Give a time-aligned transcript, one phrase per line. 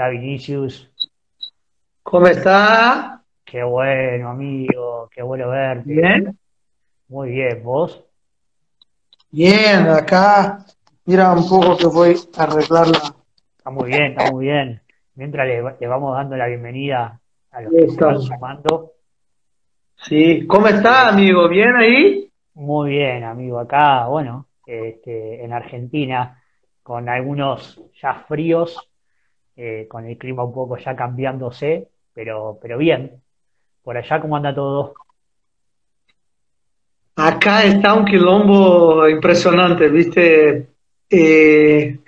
[0.00, 0.90] está Vinicius?
[2.02, 3.22] ¿Cómo está?
[3.44, 5.92] Qué bueno, amigo, qué bueno verte.
[5.92, 6.38] ¿Bien?
[7.08, 8.02] Muy bien, ¿vos?
[9.30, 10.64] Bien, acá.
[11.04, 13.14] Mira un poco que voy a arreglarla.
[13.58, 14.80] Está muy bien, está muy bien.
[15.16, 18.92] Mientras le, le vamos dando la bienvenida a los que se van sumando.
[19.96, 21.46] Sí, ¿cómo está, amigo?
[21.46, 22.32] ¿Bien ahí?
[22.54, 23.58] Muy bien, amigo.
[23.58, 26.42] Acá, bueno, este, en Argentina,
[26.82, 28.89] con algunos ya fríos,
[29.62, 33.20] eh, con el clima un poco ya cambiándose, pero, pero bien.
[33.82, 34.94] Por allá, ¿cómo anda todo?
[37.16, 40.68] Acá está un quilombo impresionante, ¿viste?
[41.10, 41.98] Eh,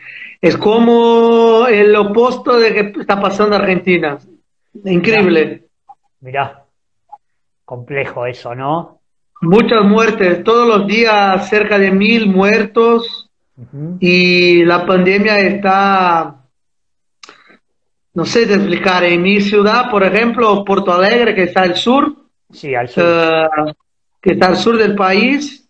[0.40, 4.18] es como el opuesto de que está pasando en Argentina.
[4.86, 5.66] Increíble.
[6.20, 6.64] Mirá,
[7.66, 9.00] complejo eso, ¿no?
[9.42, 13.28] Muchas muertes, todos los días cerca de mil muertos
[14.00, 16.41] y la pandemia está,
[18.14, 22.14] no sé de explicar, en mi ciudad, por ejemplo, Porto Alegre, que está al sur,
[22.50, 23.04] Sí, al sur.
[23.06, 23.48] eh,
[24.20, 25.68] que está al sur del país,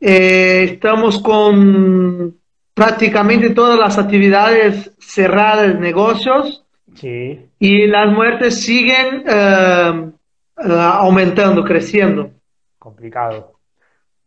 [0.00, 2.36] eh, estamos con
[2.74, 6.64] prácticamente todas las actividades cerradas, negocios,
[6.94, 10.10] Sí, y las muertes siguen eh,
[10.56, 12.30] aumentando, creciendo.
[12.78, 13.52] complicado.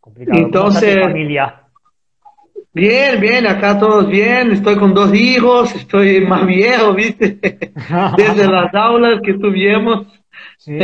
[0.00, 1.62] ¿Cómo está tu Entonces- familia?
[2.72, 7.38] Bien, bien, acá todos bien, estoy con dos hijos, estoy más viejo, ¿viste?
[8.16, 10.06] Desde las aulas que tuvimos.
[10.58, 10.78] Sí,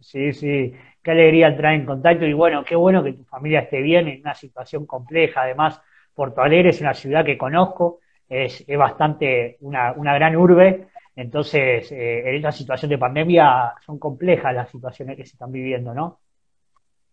[0.00, 0.74] sí, sí.
[1.02, 4.20] Qué alegría entrar en contacto y bueno, qué bueno que tu familia esté bien en
[4.20, 5.42] una situación compleja.
[5.42, 5.80] Además,
[6.12, 11.92] Porto Alegre es una ciudad que conozco, es, es bastante una, una gran urbe, entonces
[11.92, 16.18] eh, en esta situación de pandemia son complejas las situaciones que se están viviendo, ¿no?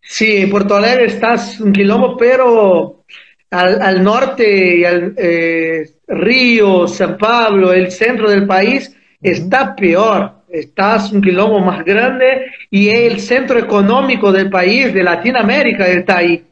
[0.02, 3.06] Sí, Porto Alegre está un quilombo, pero
[3.54, 10.44] al, al norte y al eh, Río, San Pablo, el centro del país, está peor.
[10.50, 16.46] Está un quilombo más grande y el centro económico del país, de Latinoamérica, está ahí.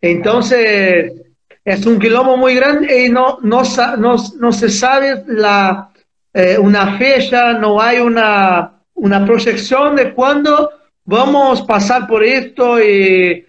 [0.00, 1.12] Entonces,
[1.62, 3.62] es un quilombo muy grande y no, no,
[3.98, 5.90] no, no se sabe la,
[6.32, 10.70] eh, una fecha, no hay una, una proyección de cuándo
[11.04, 13.44] vamos a pasar por esto y,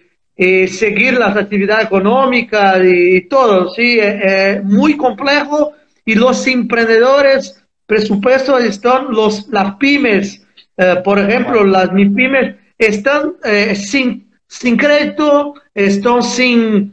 [0.68, 3.98] seguir las actividades económicas y, todo, ¿sí?
[4.00, 5.72] Eh, eh, muy complejo
[6.04, 10.44] y los emprendedores, presupuestos están, los, las pymes,
[10.76, 16.92] eh, por ejemplo, las MIPYMES están eh, sin, sin crédito, están sin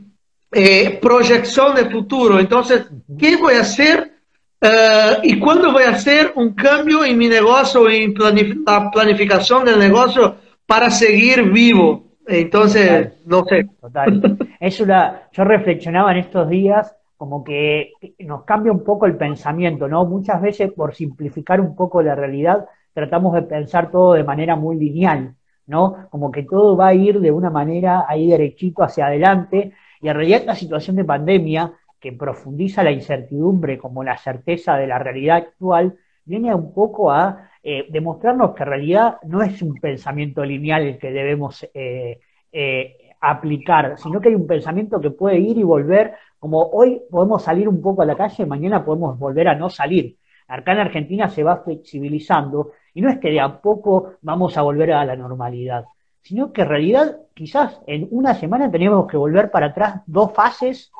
[1.02, 2.38] proyección de futuro.
[2.38, 2.84] Entonces,
[3.18, 4.12] ¿qué voy a hacer?
[4.59, 9.66] Eh, ¿Y cuándo voy a hacer un cambio en mi negocio, en planif- la planificación
[9.66, 10.35] del negocio
[10.66, 12.11] para seguir vivo?
[12.28, 13.68] Entonces, no sé.
[13.80, 14.38] Total.
[14.59, 19.88] Es una, yo reflexionaba en estos días como que nos cambia un poco el pensamiento,
[19.88, 20.06] ¿no?
[20.06, 24.76] Muchas veces por simplificar un poco la realidad tratamos de pensar todo de manera muy
[24.76, 25.36] lineal,
[25.68, 26.08] ¿no?
[26.09, 29.72] Como que todo va a ir de una manera ahí derechito hacia adelante
[30.02, 34.88] y en realidad esta situación de pandemia que profundiza la incertidumbre como la certeza de
[34.88, 35.96] la realidad actual
[36.26, 40.98] viene un poco a eh, demostrarnos que en realidad no es un pensamiento lineal el
[40.98, 42.20] que debemos eh,
[42.52, 47.44] eh, aplicar, sino que hay un pensamiento que puede ir y volver, como hoy podemos
[47.44, 50.18] salir un poco a la calle, mañana podemos volver a no salir.
[50.48, 54.64] Acá en Argentina se va flexibilizando y no es que de a poco vamos a
[54.64, 55.86] volver a la normalidad,
[56.24, 60.92] sino que en realidad quizás en una semana tenemos que volver para atrás dos fases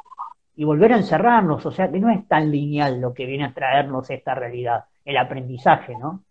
[0.56, 3.54] y volver a encerrarnos, o sea que no es tan lineal lo que viene a
[3.54, 6.24] traernos esta realidad, el aprendizaje, ¿no?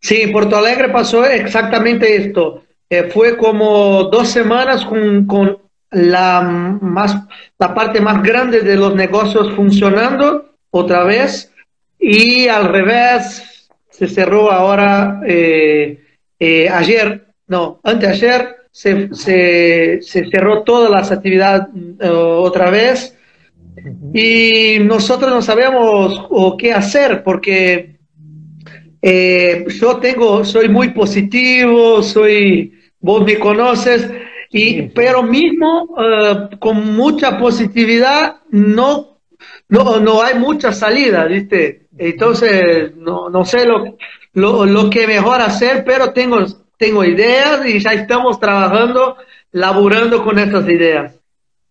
[0.00, 2.64] Sí, en Porto Alegre pasó exactamente esto.
[2.90, 5.58] Eh, fue como dos semanas con, con
[5.90, 7.16] la, más,
[7.58, 11.52] la parte más grande de los negocios funcionando otra vez.
[11.98, 16.00] Y al revés se cerró ahora eh,
[16.38, 21.68] eh, ayer, no, anteayer se, se, se cerró todas las actividades
[22.10, 23.16] otra vez.
[24.12, 27.91] Y nosotros no sabemos o qué hacer porque
[29.02, 34.08] eh, yo tengo, soy muy positivo, soy, vos me conoces,
[34.48, 39.18] y, pero mismo eh, con mucha positividad no,
[39.68, 41.88] no, no hay mucha salida, ¿viste?
[41.98, 43.96] Entonces, no, no sé lo,
[44.34, 46.38] lo, lo que mejor hacer, pero tengo,
[46.76, 49.16] tengo ideas y ya estamos trabajando,
[49.50, 51.18] laburando con estas ideas.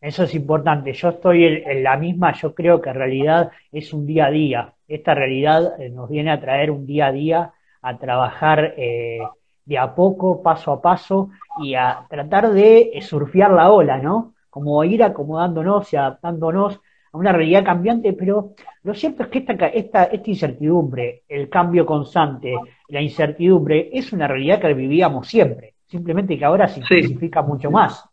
[0.02, 0.94] Eso es importante.
[0.94, 4.32] Yo estoy en, en la misma, yo creo que en realidad es un día a
[4.32, 4.74] día.
[4.92, 9.20] Esta realidad eh, nos viene a traer un día a día, a trabajar eh,
[9.64, 11.30] de a poco, paso a paso,
[11.64, 14.34] y a tratar de eh, surfear la ola, ¿no?
[14.50, 16.82] Como ir acomodándonos y adaptándonos
[17.14, 18.54] a una realidad cambiante, pero
[18.84, 22.54] lo cierto es que esta, esta, esta incertidumbre, el cambio constante,
[22.90, 28.04] la incertidumbre, es una realidad que vivíamos siempre, simplemente que ahora se intensifica mucho más.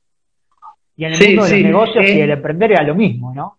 [0.95, 3.59] Y en el mundo de los negocios y el emprender era lo mismo, ¿no?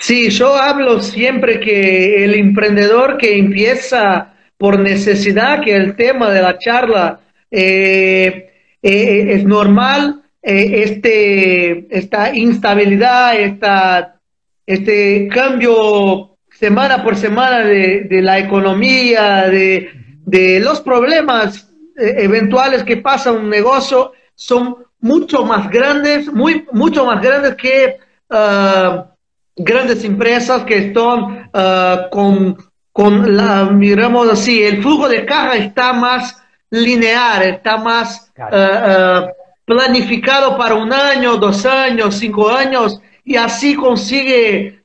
[0.00, 6.40] Sí, yo hablo siempre que el emprendedor que empieza por necesidad, que el tema de
[6.40, 7.20] la charla
[7.50, 8.50] eh,
[8.82, 14.18] eh, es normal, eh, este, esta instabilidad, esta,
[14.64, 19.90] este cambio semana por semana de, la economía, de,
[20.24, 27.20] de los problemas eventuales que pasa un negocio, son mucho más grandes, muy, mucho más
[27.20, 27.98] grandes que
[28.30, 29.09] uh,
[29.56, 32.56] grandes empresas que están uh, con,
[32.92, 36.36] con la, miramos así, el flujo de caja está más
[36.70, 39.26] lineal, está más uh,
[39.64, 44.82] planificado para un año, dos años, cinco años, y así consigue,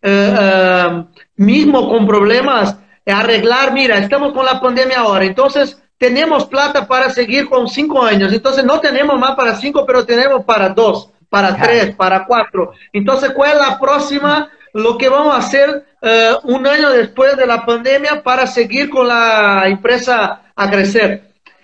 [1.36, 7.48] mismo con problemas, arreglar, mira, estamos con la pandemia ahora, entonces tenemos plata para seguir
[7.50, 11.94] con cinco años, entonces no tenemos más para cinco, pero tenemos para dos, para tres,
[11.96, 12.72] para cuatro.
[12.94, 14.50] Entonces, ¿cuál es la próxima?
[14.74, 19.10] Lo que vamos a hacer eh, un año después de la pandemia para seguir con
[19.10, 21.24] la empresa a crecer.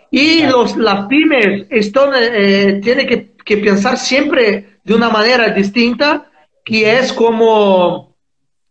[0.10, 6.30] Y los, las pymes están, eh, tienen que, que, pensar siempre de una manera distinta,
[6.66, 8.18] que es como,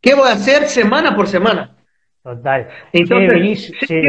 [0.03, 1.79] ¿qué voy a hacer semana por semana?
[2.23, 2.69] Total.
[2.93, 4.03] Entonces, sí,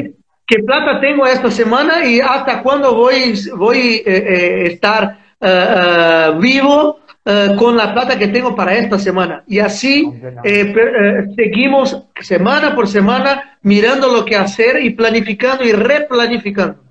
[0.46, 6.38] qué plata tengo esta semana y hasta cuándo voy voy eh, eh estar eh, eh,
[6.40, 7.00] vivo
[7.58, 9.44] con la plata que tengo para esta semana.
[9.46, 10.12] Y así
[11.36, 16.82] seguimos semana por semana mirando lo que hacer y planificando y replanificando.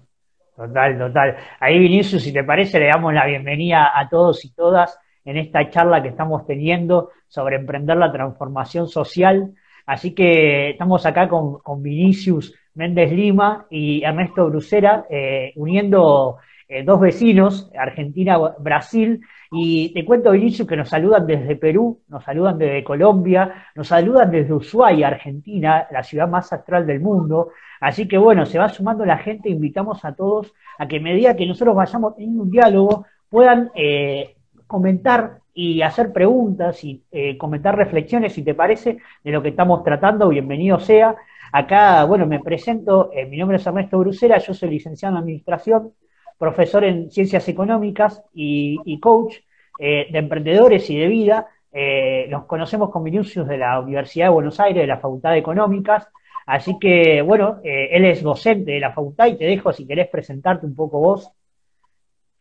[0.54, 1.36] Total, total.
[1.58, 5.68] Ahí Vinicius, si te parece, le damos la bienvenida a todos y todas en esta
[5.68, 9.52] charla que estamos teniendo sobre emprender la transformación social.
[9.86, 16.38] Así que estamos acá con, con Vinicius Méndez Lima y Ernesto Brucera, eh, uniendo
[16.72, 19.20] eh, dos vecinos, Argentina-Brasil.
[19.50, 24.30] Y te cuento, Vinicius, que nos saludan desde Perú, nos saludan desde Colombia, nos saludan
[24.30, 27.48] desde Ushuaia, Argentina, la ciudad más astral del mundo.
[27.80, 31.44] Así que bueno, se va sumando la gente, invitamos a todos a que medida que
[31.44, 34.36] nosotros vayamos teniendo un diálogo, puedan eh,
[34.68, 37.02] comentar y hacer preguntas y
[37.36, 41.16] comentar reflexiones, si te parece, de lo que estamos tratando, bienvenido sea.
[41.52, 45.92] Acá, bueno, me presento, eh, mi nombre es Ernesto Brucera, yo soy licenciado en Administración,
[46.40, 49.36] profesor en Ciencias Económicas y, coach
[49.78, 51.48] eh, de emprendedores y de vida.
[51.70, 55.38] Eh, nos conocemos con Vinicius de la Universidad de Buenos Aires, de la Facultad de
[55.38, 56.08] Económicas.
[56.46, 60.64] Así que, bueno, él es docente de la facultad y te dejo si querés presentarte
[60.64, 61.30] un poco vos.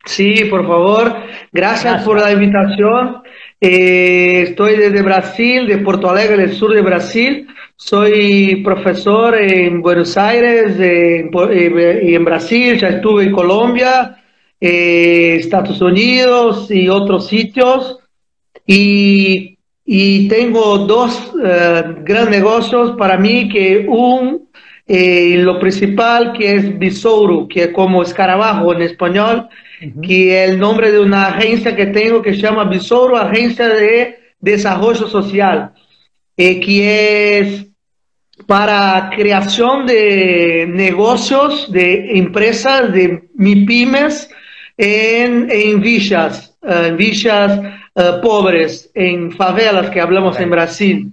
[0.06, 1.14] Sí, por favor.
[1.52, 3.22] Gracias, por la invitación.
[3.60, 7.46] estoy desde Brasil, de Porto Alegre, el sur de Brasil.
[7.82, 14.22] Soy profesor en Buenos Aires y en Brasil, ya estuve en Colombia,
[14.60, 17.98] eh, Estados Unidos y otros sitios.
[18.66, 19.56] Y,
[20.28, 24.48] tengo dos eh, grandes negocios para mí, que un,
[24.86, 29.48] eh, lo principal que es Bisouro, que es como escarabajo en español,
[30.02, 34.18] que es el nombre de una agencia que tengo que se llama Bisouro, Agencia de
[34.38, 35.72] Desarrollo Social,
[36.36, 37.69] que es
[38.46, 44.30] para creación de negocios, de empresas, de MIPIMES
[44.76, 47.60] en, en villas, eh, en villas
[47.94, 51.12] eh, pobres, en favelas que hablamos en Brasil.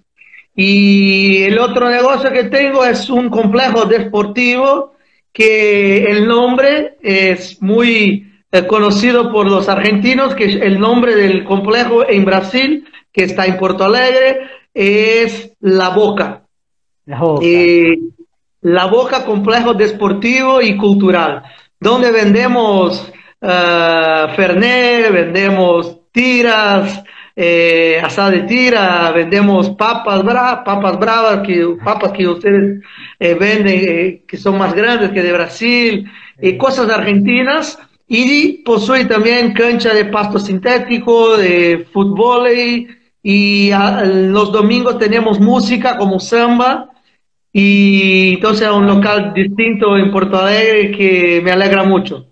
[0.56, 4.94] Y el otro negocio que tengo es un complejo deportivo
[5.32, 12.10] que el nombre es muy eh, conocido por los argentinos, que el nombre del complejo
[12.10, 16.47] en Brasil, que está en Porto Alegre, es La Boca.
[17.08, 17.46] La Boca.
[18.62, 21.42] la Boca Complejo Deportivo y Cultural,
[21.80, 23.12] donde vendemos
[23.42, 27.04] uh, Fernet, vendemos tiras,
[27.40, 32.82] eh, asada de tira, vendemos papas, bra papas bravas, que, papas que ustedes
[33.20, 36.12] eh, venden, eh, que son más grandes que de Brasil,
[36.42, 37.78] y cosas argentinas.
[38.08, 42.48] Y posee también cancha de pasto sintético, de fútbol,
[43.22, 46.90] y ah, los domingos tenemos música como samba,
[47.60, 52.28] y entonces un local distinto en Porto Alegre que me alegra mucho.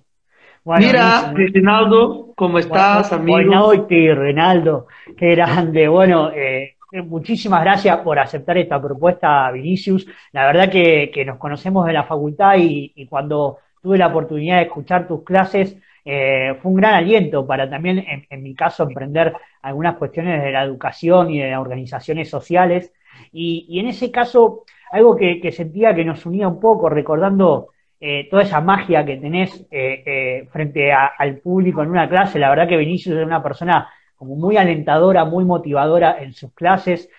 [0.64, 3.38] Mira, Reginaldo, ¿cómo estás, amigo?
[3.38, 4.86] Buenas noches, Renaldo,
[5.18, 5.88] qué grande.
[5.88, 10.06] Bueno, eh, muchísimas gracias por aceptar esta propuesta, Vinicius.
[10.32, 15.08] La verdad que, nos conocemos de la facultad y, cuando tuve la oportunidad de escuchar
[15.08, 20.44] tus clases, eh, fue un gran aliento para también, en, mi caso, emprender algunas cuestiones
[20.44, 22.94] de la educación y de las organizaciones sociales.
[23.32, 24.66] Y, en ese caso,
[24.96, 29.66] algo que, sentía que nos unía un poco, recordando eh, toda esa magia que tenés
[29.72, 34.36] eh, frente al público en una clase, la verdad que Vinicius es una persona como
[34.36, 37.10] muy alentadora, muy motivadora en sus clases,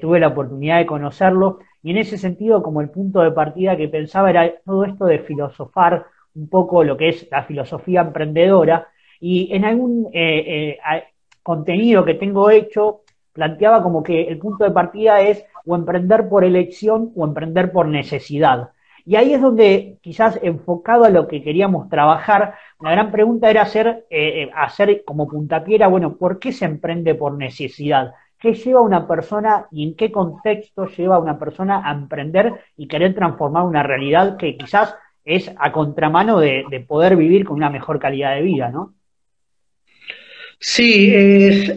[0.00, 3.88] tuve la oportunidad de conocerlo, y en ese sentido, como el punto de partida que
[3.88, 8.88] pensaba era todo esto de filosofar un poco lo que es la filosofía emprendedora,
[9.20, 11.04] y en algún eh, eh,
[11.42, 13.00] contenido que tengo hecho
[13.32, 17.88] planteaba como que el punto de partida es o emprender por elección o emprender por
[17.88, 18.70] necesidad.
[19.04, 23.62] Y ahí es donde quizás enfocado a lo que queríamos trabajar, la gran pregunta era
[23.62, 28.14] hacer, eh, hacer como puntapiera, bueno, ¿por qué se emprende por necesidad?
[28.38, 32.52] ¿Qué lleva a una persona y en qué contexto lleva a una persona a emprender
[32.76, 37.70] y querer transformar una realidad que quizás es a contramano de, poder vivir con una
[37.70, 38.94] mejor calidad de vida, ¿no?
[40.58, 41.12] Sí,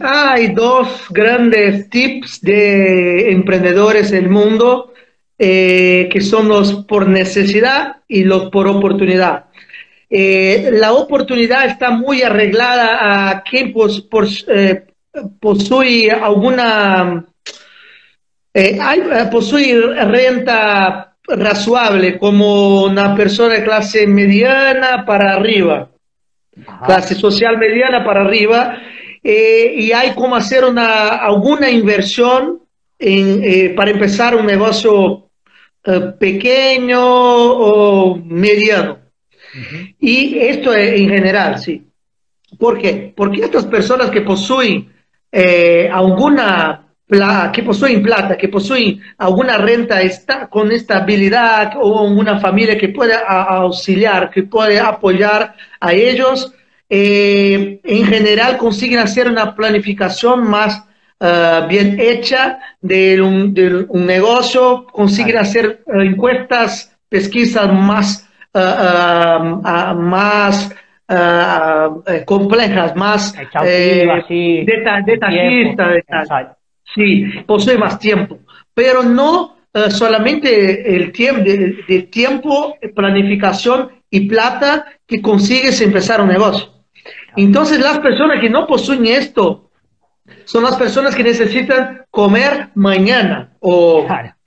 [0.00, 4.94] hay dos grandes tips de emprendedores del mundo,
[5.38, 9.46] eh, que son los por necesidad y los por oportunidad.
[10.08, 13.72] Eh, la oportunidad está muy posee a quien
[14.48, 14.84] eh,
[15.40, 17.26] posee alguna,
[19.30, 25.89] posee renta razonable, como una persona de clase mediana para arriba,
[26.86, 28.78] clase social mediana para arriba,
[29.22, 32.62] eh, y hay como hacer una, alguna inversión
[32.98, 35.30] eh, para empezar un negocio
[35.84, 38.98] eh, pequeño o mediano.
[39.98, 41.86] Y esto en general, sí.
[42.58, 43.12] ¿Por qué?
[43.16, 44.92] Porque estas personas que poseen
[45.92, 46.89] alguna
[47.52, 53.14] que poseen plata, que poseen alguna renta está, con estabilidad o una familia que puede
[53.26, 56.54] auxiliar, que puede apoyar a ellos,
[56.88, 60.84] eh, en general consiguen hacer una planificación más
[61.18, 63.54] eh, bien hecha de un,
[64.06, 68.28] negocio, consiguen hacer eh, encuestas, pesquisas más,
[69.96, 70.72] más
[72.24, 73.34] complejas, más
[75.04, 76.59] detallistas.
[76.94, 78.38] Sí, posee más tiempo,
[78.74, 86.28] pero no eh, solamente el tiempo de, tiempo, planificación y plata que consigues empezar un
[86.28, 86.68] negocio.
[87.36, 89.70] Entonces las personas que no poseen esto
[90.44, 94.06] son las personas que necesitan comer mañana o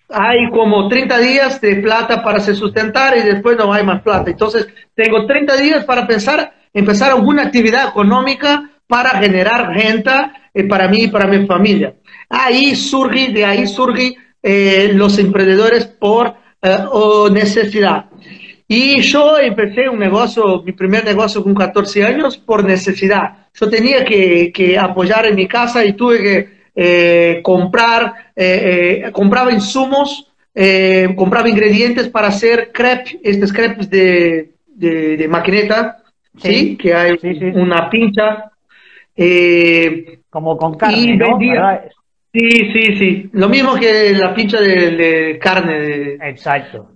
[0.10, 4.30] hay como 30 días de plata para se sustentar y después no hay más plata.
[4.30, 10.88] Entonces tengo 30 días para pensar, empezar alguna actividad económica para generar renta eh, para
[10.88, 11.96] mí y para mi familia.
[12.30, 16.78] Ahí surge, de ahí surge eh, los emprendedores por eh,
[17.32, 18.06] necesidad.
[18.68, 23.48] Y yo empecé un negocio, mi primer negocio con 14 años por necesidad.
[23.54, 28.34] Yo tenía que, que apoyar en mi casa y tuve que eh, comprar,
[29.12, 30.32] compraba insumos,
[31.16, 36.04] compraba ingredientes para hacer crepes, estos crepes de, de, maquineta,
[36.38, 36.76] sí.
[36.78, 37.18] Que hay
[37.54, 38.53] una pincha.
[40.30, 41.38] Como con carne, ¿no?
[42.34, 43.30] Sí, sí, sí.
[43.34, 46.16] Lo mismo que la pincha de, carne.
[46.20, 46.90] Exacto.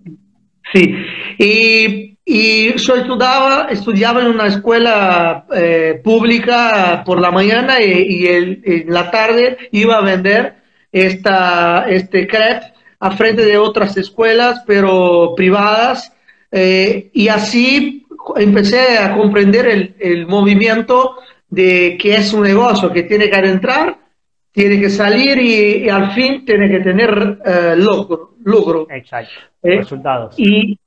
[0.73, 0.95] Sí.
[1.37, 8.85] Y, y, yo estudiaba, estudiaba en una escuela eh, pública por la mañana y, en
[8.87, 10.55] la tarde iba a vender
[10.91, 16.11] esta, este crepe a frente de otras escuelas, pero privadas.
[16.51, 18.07] Eh, y así
[18.37, 21.17] empecé a comprender el, el movimiento
[21.49, 23.97] de que es un negocio que tiene que adentrar
[24.57, 29.31] tiene que salir y, al fin tiene que tener eh, logro, Exacto.
[29.61, 30.33] Eh, resultados.
[30.39, 30.79] Y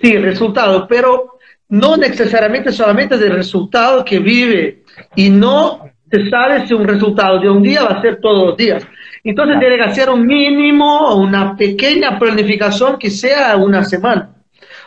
[0.00, 1.38] sí, resultados, pero
[1.70, 4.84] no necesariamente solamente del resultado que vive
[5.16, 8.56] y no se sabe si un resultado de un día va a ser todos los
[8.56, 8.86] días.
[9.24, 14.36] Entonces tiene que hacer un mínimo una pequeña planificación que sea una semana,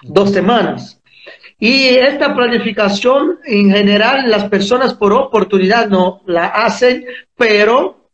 [0.02, 0.99] dos semanas.
[1.60, 8.10] Y esta planificación en general las personas por oportunidad no la hacen, pero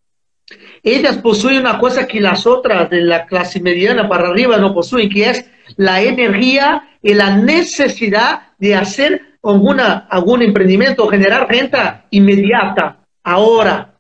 [0.82, 5.10] ellas poseen una cosa que las otras de la clase mediana para arriba no poseen,
[5.10, 5.46] que es
[5.78, 13.94] la energía y la necesidad de hacer alguna, algún emprendimiento, generar renta inmediata, ahora.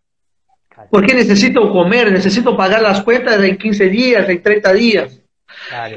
[0.89, 5.21] Porque necesito comer, necesito pagar las cuentas en 15 días, en 30 días.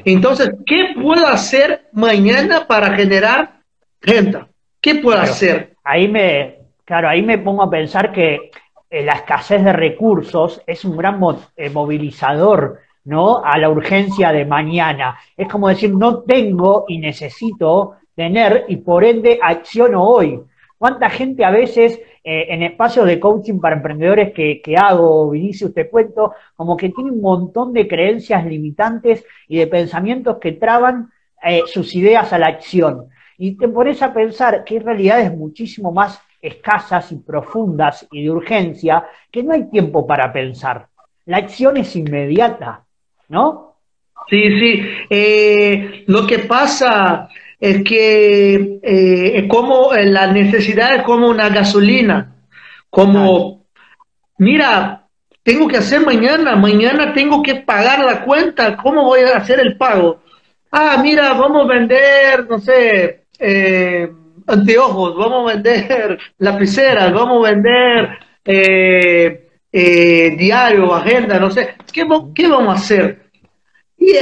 [0.04, 3.60] Entonces, ¿qué puedo hacer mañana para generar
[4.00, 4.48] renta?
[4.80, 5.74] ¿Qué puedo hacer?
[5.84, 8.50] Ahí me, claro, ahí me pongo a pensar que
[8.90, 11.20] eh, la escasez de recursos es un gran
[11.56, 13.42] eh, movilizador ¿no?
[13.44, 15.18] a la urgencia de mañana.
[15.36, 20.40] Es como decir, no tengo y necesito tener y por ende acciono hoy.
[20.76, 25.88] ¿Cuánta gente a veces eh, en espacios de coaching para emprendedores que, hago, Vinicius, te
[25.88, 31.10] cuento, como que tiene un montón de creencias limitantes y de pensamientos que traban
[31.42, 33.06] eh, sus ideas a la acción?
[33.38, 38.30] Y te pones a pensar que hay realidades muchísimo más escasas y profundas y de
[38.30, 40.86] urgencia que no hay tiempo para pensar.
[41.24, 42.84] La acción es inmediata,
[43.30, 43.76] ¿no?
[44.28, 44.82] Sí, sí.
[45.08, 52.36] Eh, lo que pasa es que eh, como la necesidad es como una gasolina,
[52.90, 53.66] como,
[54.38, 55.08] mira,
[55.42, 59.76] tengo que hacer mañana, mañana tengo que pagar la cuenta, ¿cómo voy a hacer el
[59.76, 60.20] pago?
[60.70, 64.10] Ah, mira, vamos a vender, no sé, eh,
[64.46, 72.06] anteojos, vamos a vender lapiceras, vamos a vender eh, eh, diario, agenda, no sé, ¿qué,
[72.34, 73.27] qué vamos a hacer?
[73.98, 74.14] Y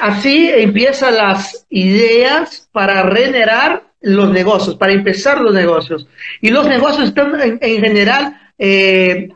[0.00, 6.06] así empiezan las ideas para generar los negocios, para empezar los negocios.
[6.40, 9.28] Y los negocios están en, general eh,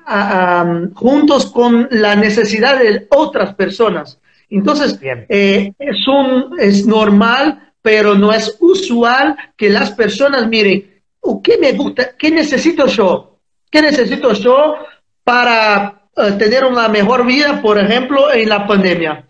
[0.95, 4.19] juntos con la necesidad de otras personas.
[4.51, 11.43] Entonces, eh, es, un, es normal, pero no es usual que las personas miren, oh,
[11.43, 12.17] ¿qué me gusta?
[12.17, 13.39] ¿Qué necesito yo?
[13.71, 14.77] ¿Qué necesito yo
[15.25, 19.27] para eh, tener una mejor vida, por ejemplo, en la pandemia?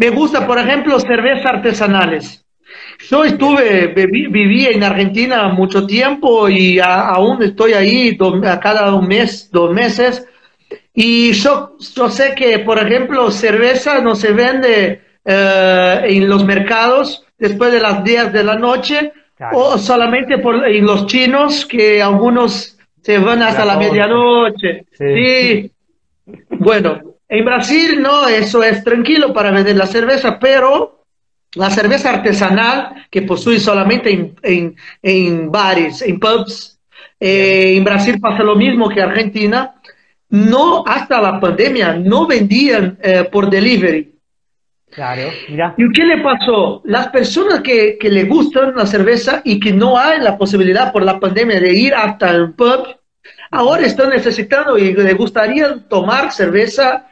[0.00, 2.42] Me gusta, por ejemplo, cervezas artesanales.
[3.10, 8.16] Yo estuve, viví, en Argentina mucho tiempo y aún estoy ahí
[8.46, 10.26] a cada un mes, dos meses.
[10.94, 17.26] Y yo, yo sé que, por ejemplo, cerveza no se vende eh, en los mercados
[17.38, 19.12] después de las 10 de la noche
[19.52, 24.86] o solamente por, en los chinos que algunos se van hasta la, medianoche.
[24.92, 25.70] sí.
[26.48, 31.04] Bueno, en Brasil no, eso es tranquilo para vender la cerveza, pero
[31.54, 36.80] la cerveza artesanal que posee solamente en, en, bares, en pubs,
[37.20, 39.74] eh, en Brasil pasa lo mismo que Argentina,
[40.28, 44.12] no hasta la pandemia, no vendían eh, por delivery.
[44.90, 45.74] Claro, mira.
[45.78, 46.82] ¿Y qué le pasó?
[46.84, 51.04] Las personas que, que le gustan la cerveza y que no hay la posibilidad por
[51.04, 52.88] la pandemia de ir hasta el pub,
[53.52, 57.06] ahora están necesitando y le gustaría tomar cerveza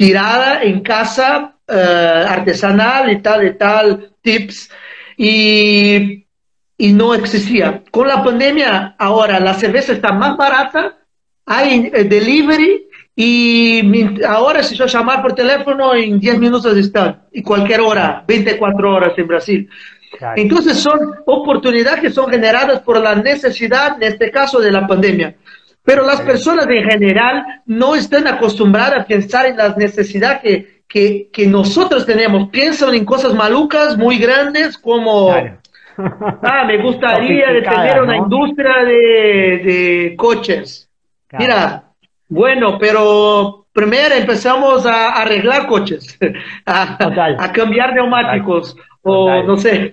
[0.00, 4.70] tirada en casa eh, artesanal y tal y tal, tips,
[5.18, 6.24] y,
[6.78, 7.82] y, no existía.
[7.90, 10.96] Con la pandemia, ahora la cerveza está más barata,
[11.44, 17.42] hay eh, delivery, y ahora si yo llamar por teléfono, en 10 minutos están, y
[17.42, 19.68] cualquier hora, 24 horas en Brasil.
[20.34, 25.36] Entonces son oportunidades que son generadas por la necesidad, en este caso, de la pandemia.
[25.90, 31.46] Pero las personas en general no están acostumbradas a pensar en las necesidades que, que,
[31.48, 32.48] nosotros tenemos.
[32.50, 35.32] Piensan en cosas malucas muy grandes como,
[35.98, 40.88] ah, me gustaría tener una industria de, coches.
[41.36, 41.82] Mira,
[42.28, 46.16] bueno, pero primero empezamos a arreglar coches,
[46.66, 49.92] a, cambiar neumáticos o no sé.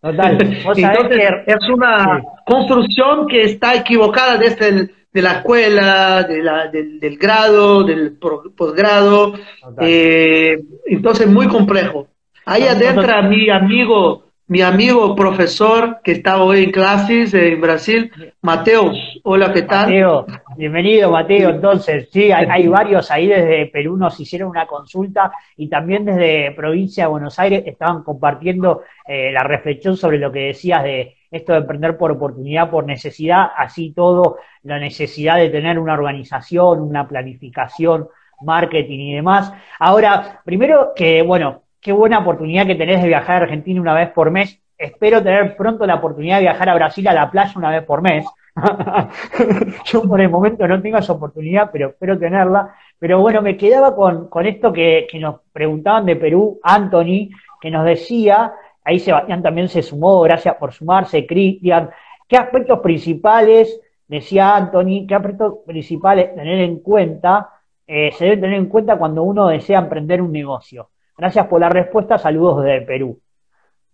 [0.00, 0.36] Total.
[0.76, 7.18] Entonces, es una construcción que está equivocada desde el de la escuela, de la, del,
[7.18, 8.16] grado, del
[8.56, 9.34] posgrado.
[9.80, 12.08] Eh, entonces, muy complejo.
[12.46, 18.96] Ahí adentro mi amigo, mi amigo profesor que estaba hoy en clases en Brasil, Mateos.
[19.22, 19.86] Hola, ¿qué tal?
[19.86, 21.50] Mateo, bienvenido Mateo.
[21.50, 26.50] Entonces, sí, hay, hay, varios ahí desde Perú nos hicieron una consulta y también desde
[26.52, 31.52] provincia de Buenos Aires estaban compartiendo eh, la reflexión sobre lo que decías de esto
[31.52, 37.08] de emprender por oportunidad, por necesidad, así todo, la necesidad de tener una organización, una
[37.08, 38.08] planificación,
[38.42, 39.52] marketing y demás.
[39.78, 44.10] Ahora, primero que, bueno, qué buena oportunidad que tenés de viajar a Argentina una vez
[44.10, 44.60] por mes.
[44.76, 48.02] Espero tener pronto la oportunidad de viajar a Brasil a la playa una vez por
[48.02, 48.26] mes.
[49.86, 52.74] Yo por el momento no tengo esa oportunidad, pero espero tenerla.
[52.98, 57.70] Pero bueno, me quedaba con, con esto que, que nos preguntaban de Perú, Anthony, que
[57.70, 58.52] nos decía
[58.84, 61.90] Ahí Sebastián también se sumó, gracias por sumarse, Cristian.
[62.28, 67.50] ¿Qué aspectos principales, decía Anthony, qué aspectos principales tener en cuenta,
[67.86, 70.90] eh, se deben tener en cuenta cuando uno desea emprender un negocio?
[71.16, 73.18] Gracias por la respuesta, saludos desde Perú.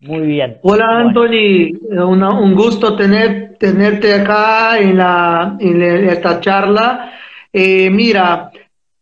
[0.01, 0.59] Muy bien.
[0.62, 7.12] Hola Anthony, un gusto tener, tenerte acá en, la, en esta charla.
[7.53, 8.51] Eh, mira,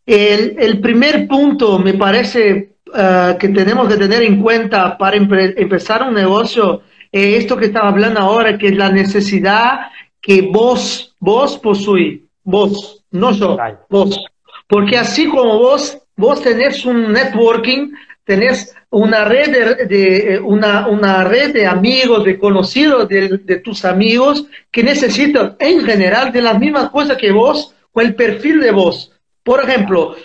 [0.03, 6.03] el, el primer punto me parece eh, que tenemos que tener en cuenta para empezar
[6.07, 9.89] un negocio es esto que estaba hablando ahora, que es la necesidad
[10.21, 13.57] que vos, vos posuís, vos, no yo,
[13.89, 14.25] vos.
[14.67, 17.93] Porque así como vos, vos tenés un networking,
[18.25, 24.45] tenés una red de, una, una, red de amigos, de conocidos de, de, tus amigos
[24.71, 29.13] que necesitan en general de las mismas cosas que vos o el perfil de vos.
[29.43, 30.21] Por ejemplo, eh,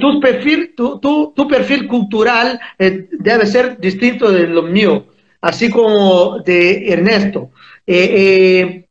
[0.00, 5.06] tu perfil, tu, tu, tu perfil cultural eh, debe ser distinto de lo mío,
[5.40, 7.50] así como de Ernesto.
[7.86, 8.86] Eh,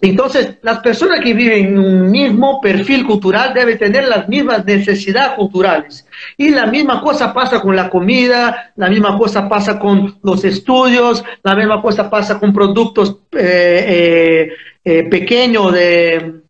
[0.00, 5.34] entonces, las personas que viven en un mismo perfil cultural deben tener las mismas necesidades
[5.34, 6.06] culturales.
[6.36, 11.24] Y la misma cosa pasa con la comida, la misma cosa pasa con los estudios,
[11.42, 13.18] la misma cosa pasa con productos
[14.90, 16.42] pequeños de,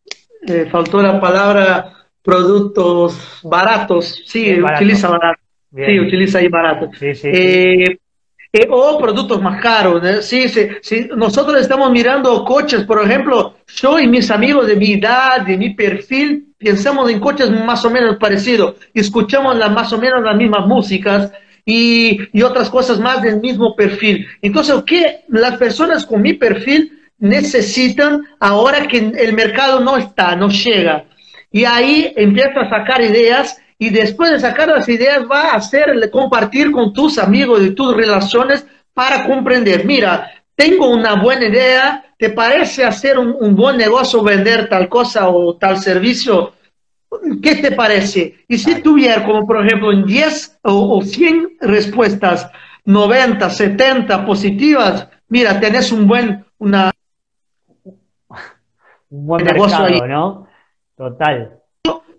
[0.71, 1.94] faltó la palabra,
[2.25, 5.41] productos baratos, sí, utiliza barato,
[5.75, 6.91] sí, utiliza ahí barato.
[7.01, 7.99] Eh,
[8.51, 13.99] eh, o productos más caros, sí, sí, sí, nosotros estamos mirando coches, por ejemplo, yo
[13.99, 18.17] y mis amigos de mi edad, de mi perfil, pensamos en coches más o menos
[18.17, 21.31] parecidos, escuchamos las, más o menos las mismas músicas,
[21.67, 24.27] y, y, otras cosas más del mismo perfil.
[24.43, 30.51] Entonces, ¿qué las personas con mi perfil necesitan ahora que el mercado no está, no
[30.51, 31.07] llega?
[31.55, 36.11] Y ahí empieza a sacar ideas y después de sacar las ideas va a hacer
[36.11, 42.31] compartir con tus amigos y tus relaciones para comprender, mira, tengo una buena idea, ¿te
[42.31, 46.55] parece hacer un, buen negocio, vender tal cosa o tal servicio?
[47.41, 48.35] ¿Qué te parece?
[48.49, 52.51] Y si tuviera como por ejemplo en 10 o, 100 respuestas,
[52.85, 56.91] 90, 70 positivas, mira, tenés un buen, una,
[59.09, 60.01] un buen negocio ahí.
[60.09, 60.49] ¿no?
[60.97, 61.61] Total.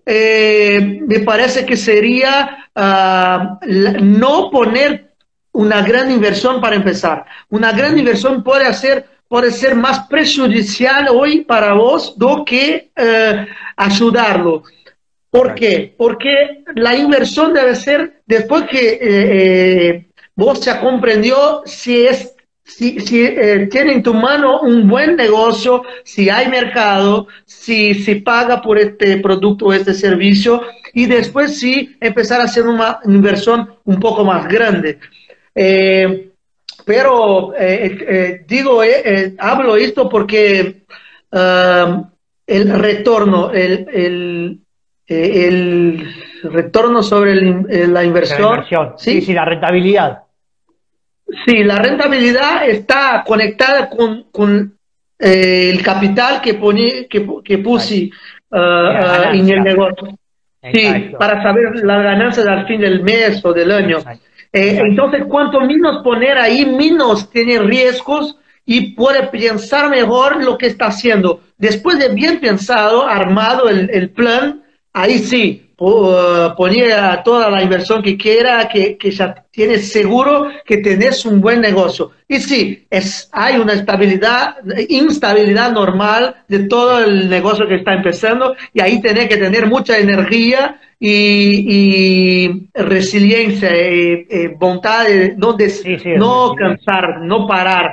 [0.05, 3.59] Eh, me parece que sería ah,
[4.01, 5.13] no poner
[5.51, 7.25] una gran inversión para empezar.
[7.49, 13.47] Una gran inversión puede hacer puede ser más prejudicial hoy para vos do que eh,
[13.75, 14.63] ayudarlo.
[15.29, 15.93] ¿Por qué?
[15.97, 22.34] Porque la inversión debe ser después que eh, vos ya comprendió si es
[22.65, 28.15] si, si eh, tiene en tu mano un buen negocio, si hay mercado, si, si
[28.15, 33.69] paga por este producto o este servicio, y después sí empezar a hacer una inversión
[33.85, 34.97] un poco más grande.
[35.53, 36.31] Eh,
[36.83, 38.81] pero eh, digo,
[39.37, 40.83] hablo esto porque
[41.31, 42.09] um,
[42.45, 44.59] el retorno, el, el,
[45.07, 48.65] el retorno sobre la inversión,
[48.97, 49.21] ¿sí?
[49.21, 50.24] sí, la rentabilidad
[51.45, 54.77] Sí, la rentabilidad está conectada con, con
[55.17, 58.11] eh, el capital que, pone, que, que puse
[58.51, 60.17] uh, en el negocio.
[60.73, 63.99] Sí, para saber la ganancia al fin del mes o del año.
[64.51, 70.67] Eh, entonces, cuanto menos poner ahí, menos tiene riesgos y puede pensar mejor lo que
[70.67, 71.41] está haciendo.
[71.57, 78.17] Después de bien pensado, armado el, el plan, ahí sí, ponía toda la inversión que
[78.17, 82.11] quiera, que, que, ya tienes seguro que tenés un buen negocio.
[82.27, 84.55] Y sí, es, hay una estabilidad,
[84.89, 89.97] instabilidad normal de todo el negocio que está empezando y ahí tenés que tener mucha
[89.97, 95.55] energía y, resiliencia, y, eh, eh, voluntad de no,
[96.17, 97.91] no cansar, no parar.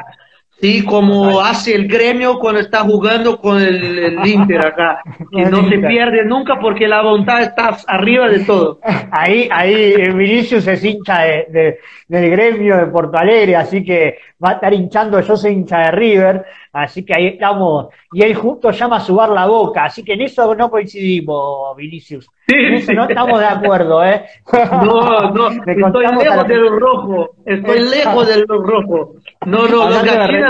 [0.62, 5.76] Sí, como hace el gremio cuando está jugando con el, Inter acá, que no se
[5.78, 8.78] pierde nunca porque la voluntad está arriba de todo.
[9.10, 14.52] Ahí, ahí Vinicius es hincha de, del gremio de Porto Alegre, así que va a
[14.54, 18.96] estar hinchando, yo soy hincha de River, así que ahí estamos, y él justo llama
[18.96, 22.28] a subar la boca, así que en eso no coincidimos, Vinicius.
[22.48, 24.24] en eso no estamos de acuerdo, ¿eh?
[24.52, 29.08] No, no, estoy lejos de los rojos, estoy lejos de los rojos.
[29.46, 29.88] No, no,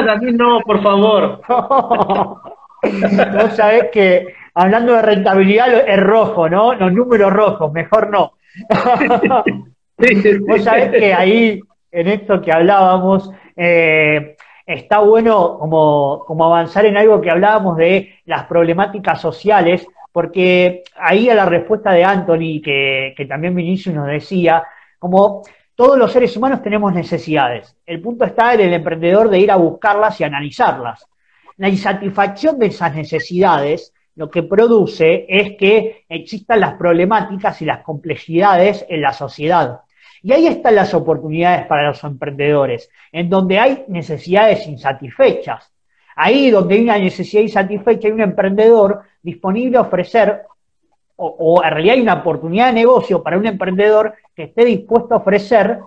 [0.04, 1.40] los gallinas a mí no, por favor.
[2.82, 6.74] Vos sabés que hablando de rentabilidad es rojo, ¿no?
[6.74, 8.32] Los números rojos, mejor no.
[10.46, 11.60] Vos sabés que ahí,
[11.90, 14.36] en esto que hablábamos, eh,
[14.66, 21.28] está bueno como, como avanzar en algo que hablábamos de las problemáticas sociales, porque ahí
[21.30, 24.64] a la respuesta de Anthony, que, que también Vinicius nos decía,
[24.98, 25.42] como
[25.82, 27.76] todos los seres humanos tenemos necesidades.
[27.84, 31.08] El punto está en el emprendedor de ir a buscarlas y analizarlas.
[31.56, 37.82] La insatisfacción de esas necesidades lo que produce es que existan las problemáticas y las
[37.82, 39.80] complejidades en la sociedad.
[40.22, 45.72] Y ahí están las oportunidades para los emprendedores, en donde hay necesidades insatisfechas.
[46.14, 50.42] Ahí donde hay una necesidad insatisfecha hay un emprendedor disponible a ofrecer,
[51.24, 55.18] o, en realidad hay una oportunidad de negocio para un emprendedor que esté dispuesto a
[55.18, 55.78] ofrecer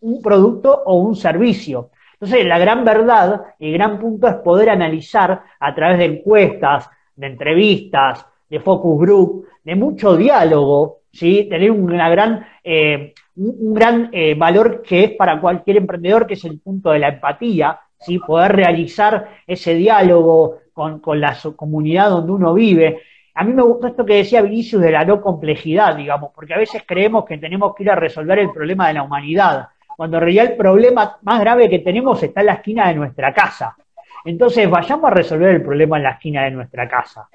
[0.00, 1.90] un producto o un servicio.
[2.14, 7.26] Entonces, la gran verdad, el gran punto es poder analizar a través de encuestas, de
[7.26, 11.46] entrevistas, de focus group, de mucho diálogo, ¿sí?
[11.48, 16.44] tener una gran eh, un, gran eh, valor que es para cualquier emprendedor, que es
[16.44, 18.18] el punto de la empatía, ¿sí?
[18.18, 23.00] poder realizar ese diálogo con, con la comunidad donde uno vive.
[23.34, 26.58] A mí me gustó esto que decía Vinicius de la no complejidad, digamos, porque a
[26.58, 30.22] veces creemos que tenemos que ir a resolver el problema de la humanidad, cuando en
[30.22, 33.76] realidad el problema más grave que tenemos está en la esquina de nuestra casa.
[34.24, 37.28] Entonces, vayamos a resolver el problema en la esquina de nuestra casa,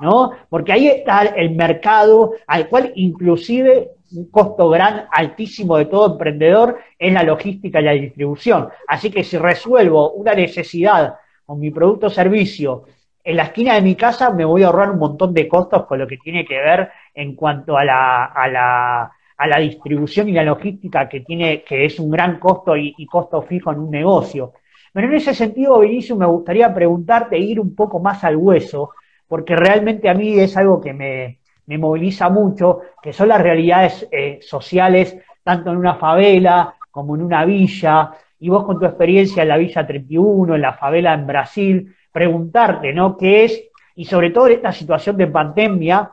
[0.00, 0.30] ¿no?
[0.48, 6.78] Porque ahí está el mercado al cual inclusive un costo gran, altísimo de todo emprendedor
[6.98, 8.68] es la logística y la distribución.
[8.86, 12.84] Así que si resuelvo una necesidad con mi producto o servicio
[13.26, 15.98] en la esquina de mi casa, me voy a ahorrar un montón de costos con
[15.98, 19.10] lo que tiene que ver en cuanto a la,
[19.58, 23.80] distribución y la logística que tiene, que es un gran costo y, costo fijo en
[23.80, 24.52] un negocio.
[24.92, 28.90] Pero en ese sentido, Vinicio, me gustaría preguntarte, ir un poco más al hueso,
[29.26, 31.40] porque realmente a mí es algo que me,
[31.78, 37.44] moviliza mucho, que son las realidades eh, sociales, tanto en una favela como en una
[37.44, 41.96] villa, y vos con tu experiencia en la Villa 31, en la favela en Brasil,
[42.16, 43.14] preguntarte, ¿no?
[43.18, 43.62] ¿Qué es?
[43.94, 46.12] Y sobre todo en esta situación de pandemia,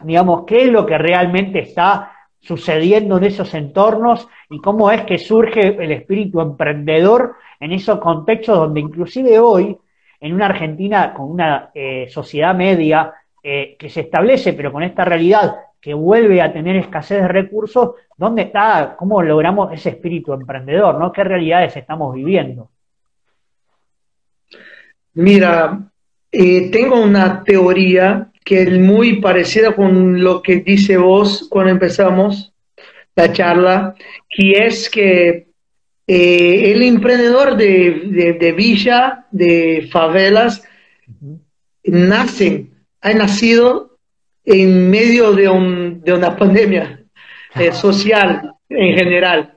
[0.00, 5.18] digamos, ¿qué es lo que realmente está sucediendo en esos entornos y cómo es que
[5.18, 9.76] surge el espíritu emprendedor en esos contextos donde inclusive hoy,
[10.18, 13.12] en una Argentina con una eh, sociedad media
[13.42, 17.96] eh, que se establece, pero con esta realidad que vuelve a tener escasez de recursos,
[18.16, 21.12] ¿dónde está, cómo logramos ese espíritu emprendedor, ¿no?
[21.12, 22.70] ¿Qué realidades estamos viviendo?
[25.18, 25.80] Mira,
[26.30, 32.52] eh, tengo una teoría que es muy parecida con lo que dice vos cuando empezamos
[33.16, 33.96] la charla,
[34.30, 35.48] que es que
[36.06, 40.62] eh, el emprendedor de, villa, de favelas,
[41.82, 42.66] nace,
[43.00, 43.98] ha nacido
[44.44, 47.02] en medio de, una pandemia
[47.56, 49.52] eh, social en general.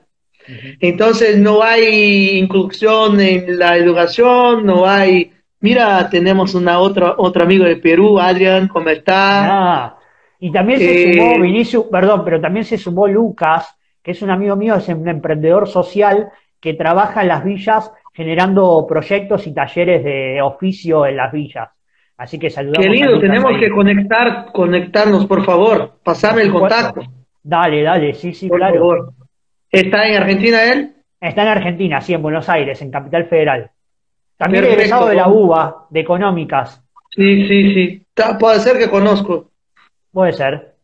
[0.80, 5.30] Entonces no hay inclusión en la educación, no hay
[5.62, 9.14] Mira, tenemos una otra, otro amigo de Perú, Adrián, ¿cómo está?
[9.14, 9.98] Ah,
[10.40, 14.30] y también se eh, sumó Vinicius, perdón, pero también se sumó Lucas, que es un
[14.30, 20.02] amigo mío, es un emprendedor social que trabaja en las villas generando proyectos y talleres
[20.02, 21.68] de oficio en las villas.
[22.16, 22.84] Así que saludamos.
[22.84, 25.98] Querido, tenemos que conectar, conectarnos, por favor.
[26.02, 27.02] Pasame el contacto.
[27.42, 29.14] Dale, dale, sí, sí, claro.
[29.70, 30.92] ¿Está en Argentina él?
[31.20, 33.70] Está en Argentina, sí, en Buenos Aires, en Capital Federal.
[34.42, 36.82] También he egresado de la UBA, de económicas.
[37.10, 38.06] Sí, sí, sí.
[38.40, 39.50] Puede ser que conozco.
[40.10, 40.74] Puede ser.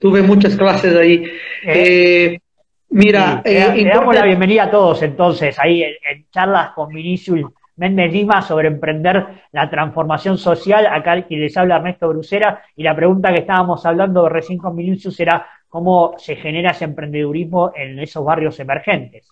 [0.00, 1.24] Tuve muchas clases ahí.
[1.64, 2.40] Eh, eh,
[2.88, 8.12] mira, le, eh, damos la bienvenida a todos entonces, ahí en, charlas con Vinicius Méndez
[8.12, 10.86] Lima sobre emprender la transformación social.
[10.86, 15.20] Acá quien les habla Ernesto Brucera y la pregunta que estábamos hablando recién con Vinicius
[15.20, 19.30] era cómo se genera ese emprendedurismo en esos barrios emergentes.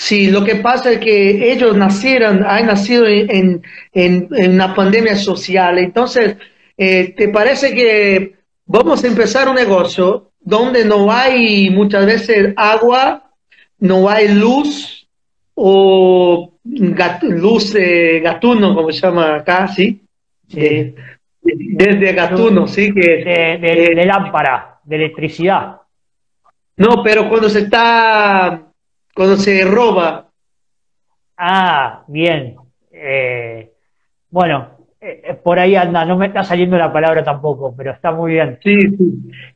[0.00, 5.78] Sí, lo que pasa es que ellos nacieron, han nacido en, en, una pandemia social.
[5.78, 6.36] Entonces,
[6.76, 13.32] eh, ¿te parece que vamos a empezar un negocio donde no hay muchas veces agua,
[13.80, 15.08] no hay luz
[15.54, 16.52] o
[17.22, 20.00] luz eh, gatuno, como se llama acá, ¿sí?
[20.54, 20.94] Eh,
[21.42, 22.94] desde gatuno, ¿sí?
[22.94, 25.78] Que, de, de lámpara, de electricidad.
[26.76, 28.67] No, pero cuando se está
[29.18, 30.30] cuando se roba.
[31.36, 32.54] Ah, bien.
[32.92, 33.72] Eh,
[34.30, 38.34] bueno, eh, por ahí anda, no me está saliendo la palabra tampoco, pero está muy
[38.34, 38.60] bien.
[38.62, 38.96] Sí, sí.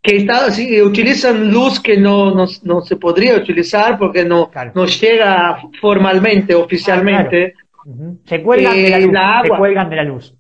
[0.03, 5.61] Que está, sí, utilizan luz que no, no, se podría utilizar porque no, no llega
[5.81, 7.55] formalmente, oficialmente.
[7.57, 9.17] Ah, se cuelgan de la eh, luz.
[9.45, 10.35] se cuelgan de la luz.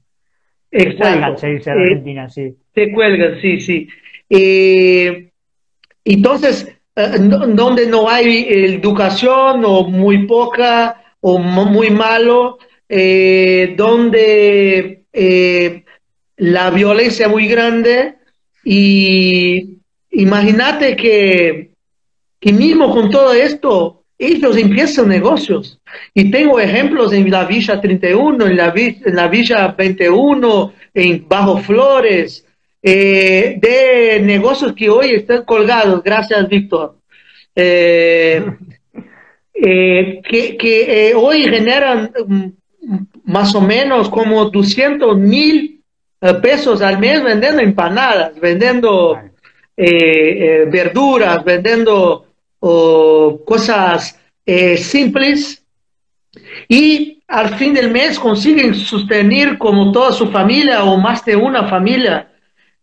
[0.69, 2.57] Se cuelgan, se dice en Argentina, sí.
[2.75, 3.89] Se cuelgan, sí, sí.
[6.05, 15.85] entonces, eh, donde no hay educación o muy poca o muy malo, eh, donde eh,
[16.37, 18.17] la violencia es muy grande
[18.65, 19.79] y
[20.11, 21.71] imagínate que,
[22.39, 25.81] que mismo con todo esto, ellos empiezan negocios.
[26.15, 31.59] Y tengo ejemplos en la Villa 31, en la, en la Villa 21, en Bajo
[31.59, 32.47] Flores,
[32.85, 36.97] eh, de negocios que hoy están colgados, gracias Víctor,
[37.55, 38.45] eh,
[39.55, 42.47] eh, que, hoy generan mm,
[43.25, 45.81] más o menos como 200 mil
[46.43, 49.21] pesos al mes vendiendo empanadas, vendiendo
[49.77, 52.27] verduras, vendiendo
[52.61, 54.21] cosas
[54.77, 55.65] simples.
[56.69, 61.67] Y al fin del mes consiguen sostener como toda su familia o más de una
[61.67, 62.32] familia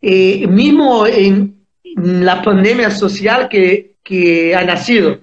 [0.01, 1.55] eh, mismo en,
[1.95, 5.19] la pandemia social que, que ha nacido.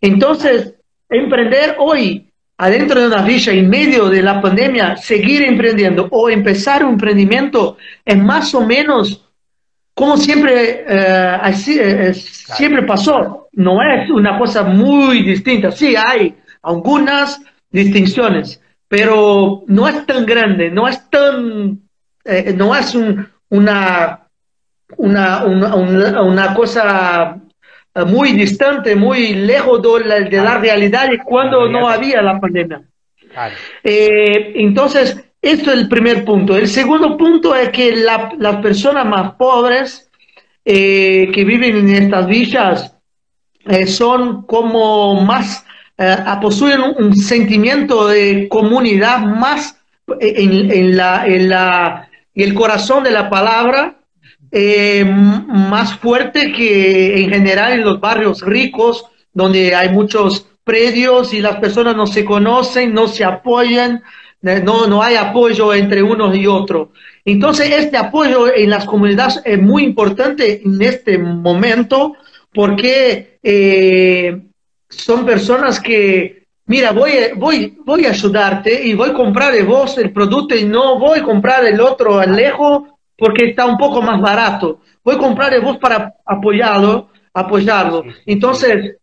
[0.00, 0.74] Entonces,
[1.08, 6.84] emprender hoy adentro de una villa, en medio de la pandemia, seguir emprendiendo o empezar
[6.84, 9.30] un emprendimiento es más o menos
[10.00, 13.48] como siempre, eh, así, eh, siempre pasó.
[13.52, 15.70] No es una cosa muy distinta.
[15.70, 17.38] Sí, hay algunas
[17.70, 21.80] distinciones, pero no es tan grande, no es tan,
[22.24, 24.26] eh, no es un, una,
[24.96, 27.36] una, una, una, cosa
[28.06, 32.82] muy distante, muy lejos de la, de la realidad de cuando no había la pandemia.
[33.84, 36.56] entonces, esto es el primer punto.
[36.56, 40.10] El segundo punto es que las personas más pobres
[40.64, 42.94] eh, que viven en estas villas
[43.66, 45.64] eh, son como más,
[45.96, 49.80] eh, poseen un, sentimiento de comunidad más
[50.20, 53.96] en, en, la, en la, el corazón de la palabra,
[55.06, 61.56] más fuerte que en general en los barrios ricos, donde hay muchos predios y las
[61.56, 64.02] personas no se conocen, no se apoyan,
[64.42, 66.88] no, no hay apoyo entre unos y otros.
[67.24, 72.14] Entonces, este apoyo en las comunidades es muy importante en este momento
[72.52, 74.40] porque eh,
[74.88, 76.39] son personas que,
[76.70, 80.64] mira, voy, voy, voy a ayudarte y voy a comprar de vos el producto y
[80.64, 82.84] no voy a comprar el otro al lejos
[83.18, 84.78] porque está un poco más barato.
[85.02, 88.04] Voy a comprar de vos para apoyarlo, apoyarlo.
[88.24, 88.98] Entonces,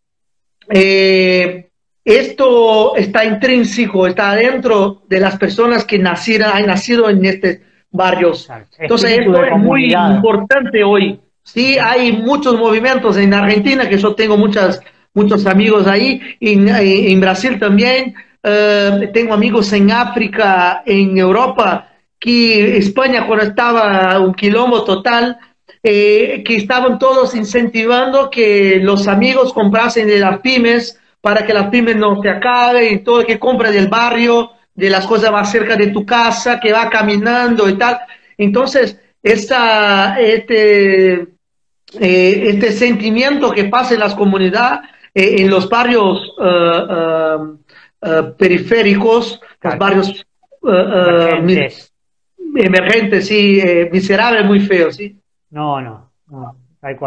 [0.70, 1.68] eh,
[2.06, 7.58] esto está intrínseco, está dentro de las personas que nacieron, han nacido en estos
[7.92, 8.50] barrios.
[8.80, 11.20] Entonces, esto es muy importante hoy.
[11.44, 14.82] Sí, hay muchos movimientos en Argentina, que yo tengo muchas,
[15.18, 22.78] muchos amigos ahí, en, en Brasil también, eh, tengo amigos en África, en Europa, que
[22.78, 25.38] España cuando estaba un quilombo total,
[25.82, 31.70] eh, que estaban todos incentivando que los amigos comprasen de las pymes, para que las
[31.70, 35.76] pymes no se acaben y todo, que compra del barrio, de las cosas más cerca
[35.76, 38.00] de tu casa, que va caminando y tal.
[38.38, 41.14] Entonces, esta, este,
[42.00, 44.82] eh, este sentimiento que pasa en las comunidades,
[45.20, 47.58] eh, en los barrios uh,
[48.38, 50.26] periféricos, los barrios
[50.62, 51.94] emergentes.
[52.56, 55.16] emergentes, sí, miserables, muy feos, sí.
[55.50, 56.56] No, no, no.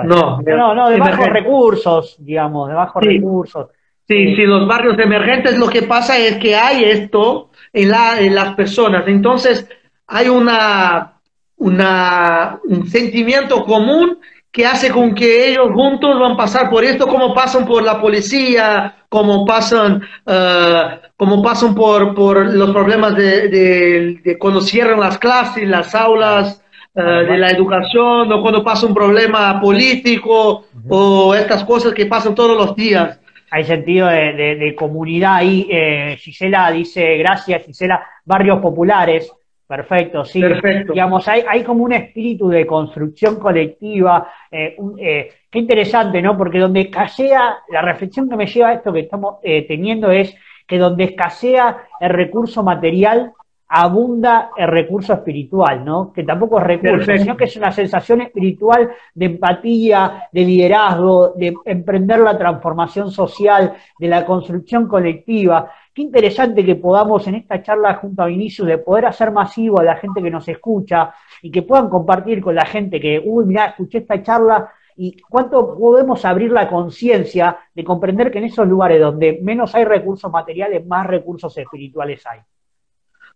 [0.04, 3.68] No, no, no, de bajos recursos, digamos, de bajos recursos.
[4.06, 8.34] Sí, sí, los barrios emergentes lo que pasa es que hay esto en, la, en
[8.34, 9.04] las personas.
[9.06, 9.68] Entonces,
[10.08, 11.20] hay una,
[11.56, 14.18] una, un sentimiento común
[14.52, 18.00] que hace con que ellos juntos van a pasar por esto, como pasan por la
[18.00, 25.18] policía, como pasan, uh, como pasan por, por los problemas de, de, cuando cierran las
[25.18, 26.62] clases, las aulas
[26.94, 32.34] uh, de la educación, o cuando pasa un problema político, o estas cosas que pasan
[32.34, 35.66] todos los días hay sentido de, comunidad ahí.
[35.68, 39.32] Eh, Gisela dice, gracias Gisela, barrios populares.
[39.70, 40.40] Perfecto, sí.
[40.40, 40.94] Perfecto.
[40.94, 44.28] Digamos, hay, hay como un espíritu de construcción colectiva.
[44.50, 46.36] Eh, eh, qué interesante, ¿no?
[46.36, 50.34] Porque donde escasea, la reflexión que me lleva a esto que estamos eh, teniendo es
[50.66, 53.32] que donde escasea el recurso material,
[53.68, 56.12] abunda el recurso espiritual, ¿no?
[56.12, 61.54] Que tampoco es recurso, sino que es una sensación espiritual de empatía, de liderazgo, de
[61.64, 65.70] emprender la transformación social, de la construcción colectiva.
[66.00, 69.84] Qué interesante que podamos en esta charla junto a Vinicius de poder hacer masivo a
[69.84, 73.66] la gente que nos escucha y que puedan compartir con la gente que, uy, mira,
[73.66, 78.98] escuché esta charla y cuánto podemos abrir la conciencia de comprender que en esos lugares
[78.98, 82.38] donde menos hay recursos materiales, más recursos espirituales hay.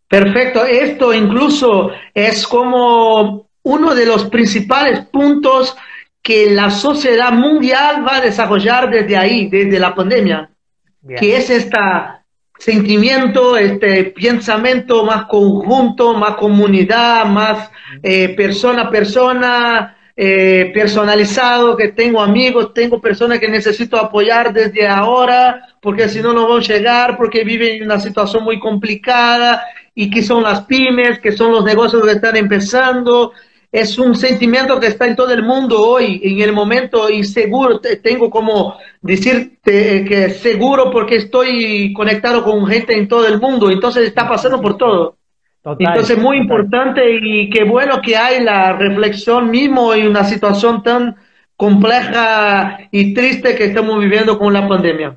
[0.09, 5.77] Perfecto, esto incluso es como uno de los principales puntos
[6.23, 10.51] que la sociedad mundial va a desarrollar desde ahí, desde la pandemia,
[11.19, 11.79] que es este
[12.59, 17.71] sentimiento, este pensamiento más conjunto, más comunidad, más
[18.03, 24.87] eh, persona a persona, eh, personalizado, que tengo amigos, tengo personas que necesito apoyar desde
[24.87, 29.65] ahora, porque si no, no van a llegar, porque viven en una situación muy complicada
[29.95, 33.33] y que son las pymes, que son los negocios que están empezando.
[33.73, 37.81] Es un sentimiento que está en todo el mundo hoy, en el momento, y seguro,
[37.81, 44.07] tengo como decirte que seguro porque estoy conectado con gente en todo el mundo, entonces
[44.07, 45.19] está pasando por todo.
[45.79, 51.17] entonces, muy importante y qué bueno que hay la reflexión mismo en una situación tan
[51.55, 55.17] compleja y triste que estamos viviendo con la pandemia.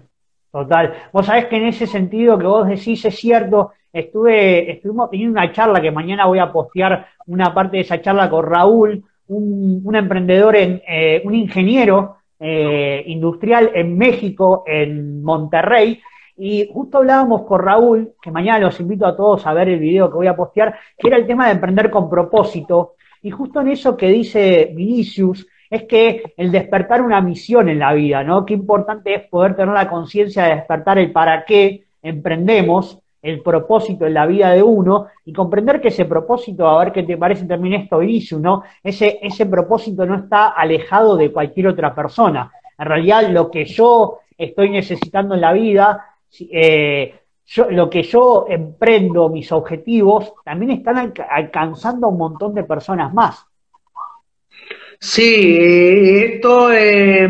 [0.52, 0.94] Total.
[1.14, 5.54] Vos sabés que en ese sentido que vos decís es cierto, estuve, estuvimos teniendo una
[5.54, 10.58] charla que mañana voy a postear una parte de esa charla con Raúl, un, emprendedor,
[10.58, 16.02] en, eh, un ingeniero eh, industrial en México, en Monterrey,
[16.38, 20.10] y justo hablábamos con Raúl, que mañana los invito a todos a ver el video
[20.10, 22.94] que voy a postear, que era el tema de emprender con propósito.
[23.24, 27.94] Y justo en eso que dice Vinicius, es que el despertar una misión en la
[27.94, 28.46] vida, ¿no?
[28.46, 34.06] Qué importante es poder tener la conciencia de despertar el para qué emprendemos, el propósito
[34.06, 37.46] en la vida de uno y comprender que ese propósito, a ver qué te parece
[37.46, 38.64] también esto, Vinicius, ¿no?
[38.84, 42.52] Ese, ese propósito no está alejado de cualquier otra persona.
[42.78, 46.06] En realidad, lo que yo estoy necesitando en la vida
[46.52, 47.16] eh,
[47.70, 53.46] lo que yo emprendo, mis objetivos, también están alcanzando a un montón de personas más.
[55.00, 57.30] Sí, esto es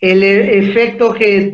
[0.00, 1.50] el efecto que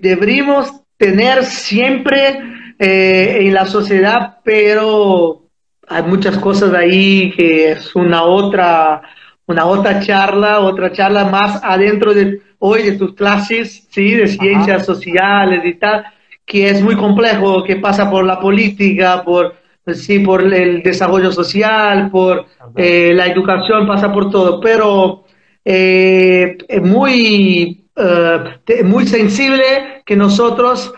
[0.00, 2.38] deberíamos tener siempre
[2.78, 5.46] eh, en la sociedad, pero
[5.88, 9.02] hay muchas cosas ahí que es una otra,
[9.46, 14.12] una otra charla, otra charla más adentro de hoy de tus clases, ¿sí?
[14.12, 16.04] De ciencias sociales y tal,
[16.44, 19.54] que es muy complejo, que pasa por la política, por,
[19.94, 22.46] sí, por el desarrollo social, por
[22.76, 25.24] eh, la educación, pasa por todo, pero
[25.64, 30.92] eh, es muy, eh, muy sensible que nosotros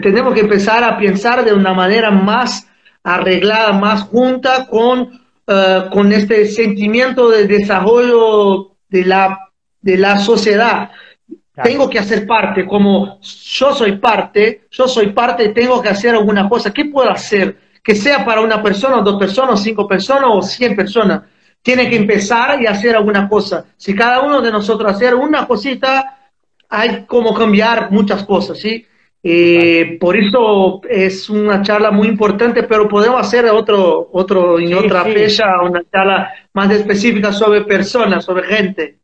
[0.00, 2.68] tenemos que empezar a pensar de una manera más
[3.02, 10.90] arreglada, más junta con eh, con este sentimiento de desarrollo de la, de la sociedad.
[11.64, 16.48] Tengo que hacer parte, como yo soy parte, yo soy parte tengo que hacer alguna
[16.48, 16.72] cosa.
[16.72, 17.58] ¿Qué puedo hacer?
[17.82, 21.22] Que sea para una persona, dos personas, cinco personas o cien personas.
[21.60, 23.64] Tiene que empezar y hacer alguna cosa.
[23.76, 26.21] Si cada uno de nosotros hacer una cosita,
[26.72, 28.86] hay como cambiar muchas cosas, ¿sí?
[29.22, 35.04] Eh, por eso es una charla muy importante, pero podemos hacer otro, otro en otra
[35.04, 38.96] fecha, una charla más específica sobre personas, sobre gente.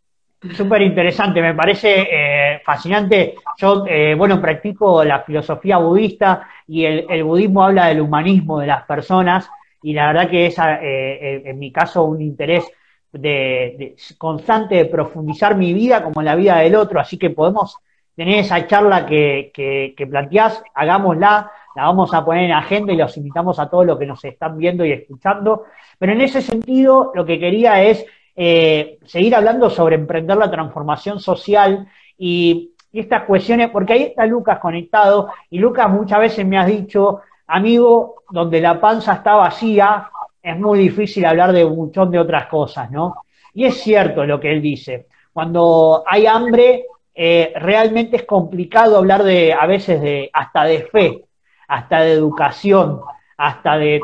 [0.56, 3.34] Súper interesante, me parece eh, fascinante.
[3.58, 8.84] Yo, eh, bueno, practico la filosofía budista y el, budismo habla del humanismo de las
[8.84, 9.48] personas
[9.82, 12.64] y la verdad que es, en mi caso, un interés
[13.12, 17.78] de, constante de profundizar mi vida como la vida del otro, así que podemos
[18.14, 23.16] tener esa charla que, que, planteás, hagámosla, la vamos a poner en agenda y los
[23.16, 25.64] invitamos a todos los que nos están viendo y escuchando.
[25.98, 28.04] Pero en ese sentido, lo que quería es
[28.34, 34.58] eh, seguir hablando sobre emprender la transformación social y, estas cuestiones, porque ahí está Lucas
[34.60, 40.10] conectado y Lucas muchas veces me has dicho, amigo, donde la panza está vacía,
[40.50, 43.22] es muy difícil hablar de un montón de otras cosas, ¿no?
[43.54, 45.06] Y es cierto lo que él dice.
[45.32, 51.24] Cuando hay hambre, eh, realmente es complicado hablar de, a veces, de hasta de fe,
[51.68, 53.00] hasta de educación,
[53.36, 54.00] hasta de,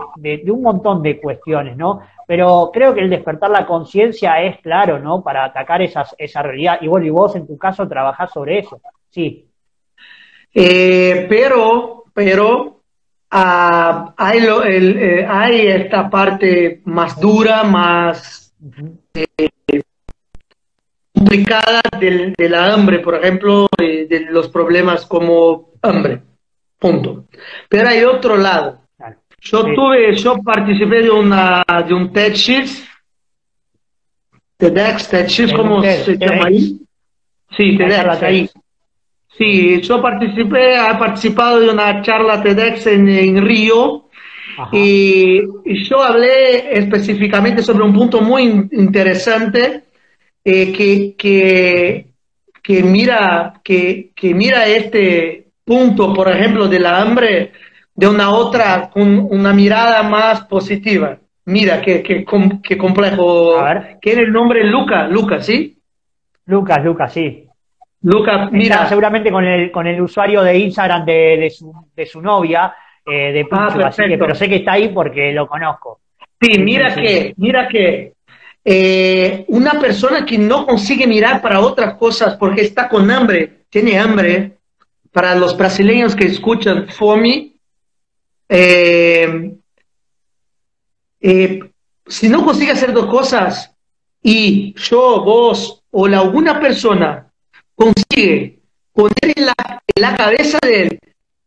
[0.46, 2.00] un montón de cuestiones, ¿no?
[2.26, 5.22] Pero creo que el despertar la conciencia es claro, ¿no?
[5.22, 6.78] Para atacar esas, esa realidad.
[6.80, 8.80] Y bueno, y vos en tu caso trabajás sobre eso,
[9.10, 9.48] sí.
[10.52, 12.73] Eh, pero, pero
[13.36, 18.54] hay, eh, hay esta parte más dura, más
[21.12, 26.22] complicada del, de la hambre, por ejemplo, de, los problemas como hambre.
[26.78, 27.26] Punto.
[27.68, 28.80] Pero hay otro lado.
[29.40, 32.86] Yo tuve, yo participé de una de un TEDx,
[34.56, 36.78] TEDx, TEDx, ¿cómo se llama ahí?
[37.56, 38.50] Sí, TEDx, ahí.
[39.36, 44.04] Sí, yo participé, he participado de una charla TEDx en, en Río
[44.70, 49.82] y, y, yo hablé específicamente sobre un punto muy interesante
[50.44, 52.06] eh, que, que,
[52.62, 57.52] que, mira, que, que mira este punto, por ejemplo, de la hambre
[57.94, 61.18] de una otra, con una mirada más positiva.
[61.46, 62.24] Mira, qué, qué,
[62.62, 63.58] qué complejo.
[63.58, 63.98] A ver.
[64.00, 64.64] ¿Quién es el nombre?
[64.64, 65.78] Lucas, Lucas, ¿sí?
[66.46, 67.43] Lucas, Lucas, sí.
[68.04, 68.86] Lucas, mira.
[68.86, 72.74] seguramente con el, con el usuario de Instagram de, de, su, de su novia,
[73.04, 76.00] eh, de ah, así que, pero sé que está ahí porque lo conozco.
[76.40, 78.12] Sí, mira que, mira que
[78.62, 83.98] eh, una persona que no consigue mirar para otras cosas porque está con hambre, tiene
[83.98, 84.58] hambre,
[85.10, 87.56] para los brasileños que escuchan FOMI,
[88.50, 89.52] eh,
[91.20, 91.60] eh,
[92.06, 93.74] si no consigue hacer dos cosas
[94.22, 97.23] y yo, vos o la, alguna persona
[97.74, 98.60] consigue
[98.92, 99.54] poner en la,
[99.94, 101.00] en la cabeza de él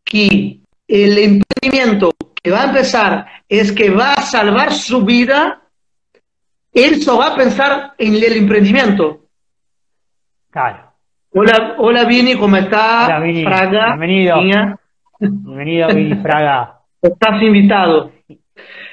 [0.04, 2.12] que el emprendimiento
[2.42, 5.62] que va a empezar es que va a salvar su vida,
[6.72, 9.26] él solo va a pensar en el emprendimiento.
[10.50, 10.92] Claro.
[11.30, 13.06] Hola, hola Vini, ¿cómo estás?
[13.08, 14.36] Hola Vini, bienvenido.
[15.20, 16.80] Bienvenido Vini Fraga.
[17.02, 18.12] Estás invitado.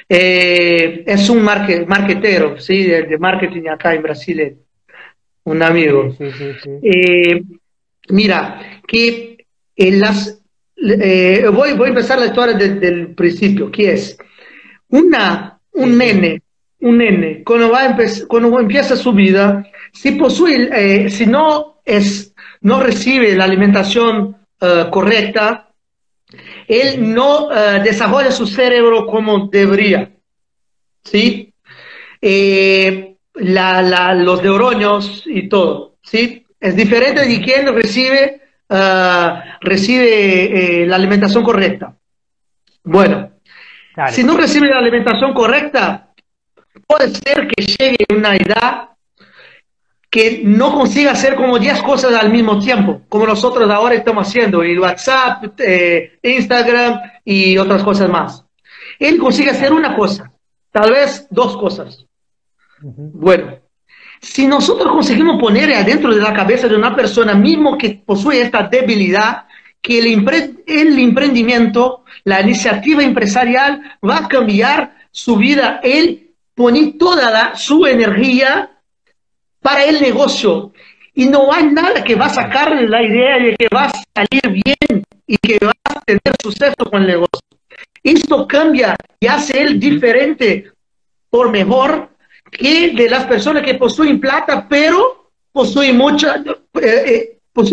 [0.10, 2.84] eh, es un marquetero, ¿sí?
[2.84, 4.58] De, marketing acá en Brasil,
[5.46, 6.16] un amigo.
[6.20, 7.42] Eh,
[8.10, 10.42] mira, que en las...
[10.78, 14.18] Eh, voy, voy a empezar la historia desde el principio, que es
[14.90, 16.42] una, un nene,
[16.82, 17.96] un nene, cuando, va
[18.28, 24.36] cuando empieza su vida, si posee, si no, es, no recibe la alimentación
[24.92, 25.66] correcta,
[26.68, 30.12] él no uh, desarrolla su cerebro como debería.
[31.04, 31.54] ¿Sí?
[32.22, 35.96] Eh, la, la, los neuronos y todo.
[36.04, 36.46] ¿Sí?
[36.60, 41.96] Es diferente de quien recibe, uh, recibe eh, la alimentación correcta.
[42.84, 43.32] Bueno,
[44.12, 46.14] si no recibe la alimentación correcta,
[46.88, 48.90] puede ser que llegue a una edad
[50.10, 54.64] que no consiga hacer como 10 cosas al mismo tiempo, como nosotros ahora estamos haciendo,
[54.64, 58.46] en WhatsApp, eh, Instagram y otras cosas más.
[58.98, 60.32] Él consigue hacer una cosa,
[60.72, 62.06] tal vez dos cosas.
[62.94, 63.60] Bueno,
[64.22, 68.64] si nosotros conseguimos poner adentro de la cabeza de una persona mismo que posee esta
[68.64, 69.46] debilidad,
[69.82, 77.56] que el, el emprendimiento, la iniciativa empresarial va a cambiar su vida, él pone toda
[77.56, 78.72] su energía
[79.62, 80.72] para el negocio.
[81.14, 84.64] Y no hay nada que va a sacarle la idea de que va a salir
[84.64, 87.40] bien y que va a tener suceso con el negocio.
[88.04, 90.72] Esto cambia y hace él diferente
[91.30, 92.15] por mejor
[92.58, 96.38] que de las personas que poseen plata, pero poseen, mucha,
[96.82, 97.32] eh, eh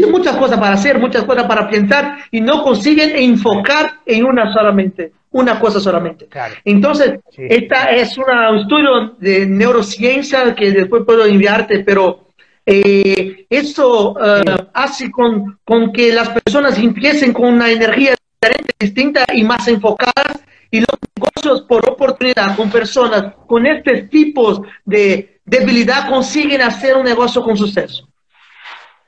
[0.09, 5.13] muchas cosas para hacer, muchas cosas para pensar y no consiguen enfocar en una solamente
[5.33, 6.29] una cosa solamente.
[6.65, 8.25] Entonces, esta es un
[8.59, 12.29] estudio de neurociencia que después puedo enviarte, pero
[12.65, 14.43] eh, eso eh,
[14.75, 20.39] hace con, con, que las personas empiecen con una energía diferente, distinta y más enfocada,
[20.73, 27.05] y los negocios por oportunidad con personas con este tipo de debilidad consiguen hacer un
[27.05, 28.09] negocio con suceso.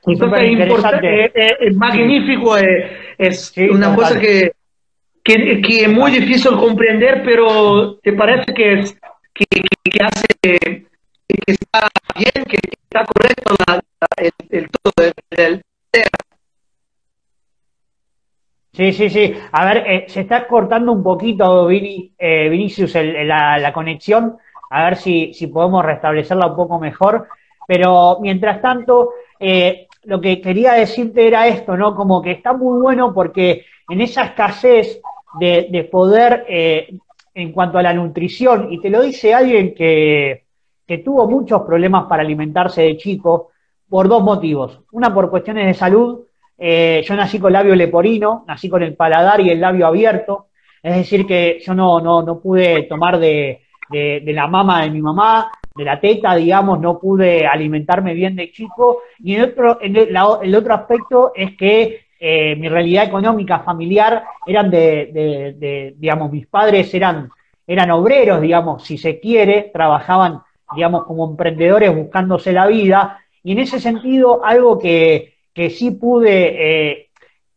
[0.07, 4.53] Entonces, es, importante, es, magnífico, es una cosa que
[5.25, 8.97] que, que, es muy difícil comprender, pero ¿te parece que, es,
[9.33, 10.85] que, que hace, que
[11.47, 13.55] está bien, que está correcto
[14.51, 15.61] el, todo del,
[18.75, 19.33] Sí, sí, sí.
[19.51, 24.37] A ver, eh, se está cortando un poquito, eh, Vinicius, la, la, conexión.
[24.69, 27.27] A ver si, si podemos restablecerla un poco mejor.
[27.67, 31.95] Pero mientras tanto, eh, lo que quería decirte era esto, ¿no?
[31.95, 35.01] Como que está muy bueno porque en esa escasez
[35.39, 36.97] de, poder eh,
[37.33, 40.43] en cuanto a la nutrición, y te lo dice alguien que,
[41.03, 43.49] tuvo muchos problemas para alimentarse de chico
[43.89, 44.81] por dos motivos.
[44.91, 46.24] Una por cuestiones de salud.
[46.57, 50.47] Eh, yo nací con labio leporino, nací con el paladar y el labio abierto,
[50.81, 55.01] es decir, que yo no, no, no pude tomar de, de, la mama de mi
[55.01, 59.01] mamá, de la teta, digamos, no pude alimentarme bien de chico.
[59.19, 65.93] Y el otro, el otro aspecto es que eh, mi realidad económica familiar eran de,
[65.97, 67.29] digamos, mis padres eran,
[67.67, 70.41] eran obreros, digamos, si se quiere, trabajaban,
[70.75, 76.91] digamos, como emprendedores buscándose la vida, y en ese sentido, algo que, que sí pude
[76.91, 77.09] eh,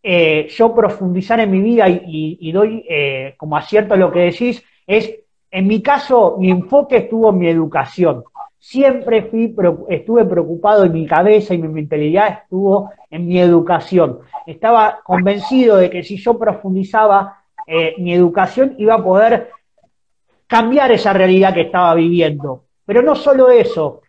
[0.03, 2.87] eh, yo profundizar en mi vida y, doy
[3.37, 5.15] como acierto lo que decís, es,
[5.51, 8.25] en mi caso, mi enfoque estuvo en mi educación.
[8.59, 9.55] Siempre fui,
[9.91, 14.21] estuve preocupado en mi cabeza y mi mentalidad estuvo en mi educación
[14.51, 19.51] estaba convencido de que si yo profundizaba eh, mi educación iba a poder
[20.47, 22.65] cambiar esa realidad que estaba viviendo.
[22.87, 24.01] Pero no solo eso,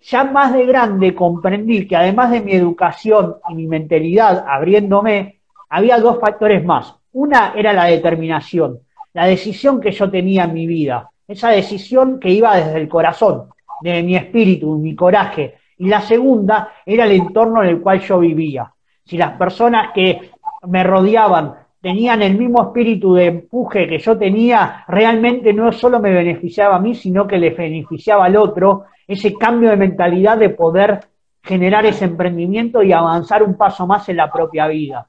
[0.00, 5.98] ya más de grande comprendí que además de mi educación y mi mentalidad abriéndome, había
[5.98, 6.94] dos factores más.
[7.12, 8.80] Una era la determinación,
[9.14, 13.48] la decisión que yo tenía en mi vida, esa decisión que iba desde el corazón,
[13.80, 15.56] de mi espíritu, mi coraje.
[15.78, 18.72] Y la segunda era el entorno en el cual yo vivía
[19.06, 20.30] si las personas que
[20.66, 21.54] me rodeaban
[21.86, 26.80] tenían el mismo espíritu de empuje que yo tenía, realmente no solo me beneficiaba a
[26.80, 30.98] mí, sino que le beneficiaba al otro, ese cambio de mentalidad de poder
[31.44, 35.06] generar ese emprendimiento y avanzar un paso más en la propia vida.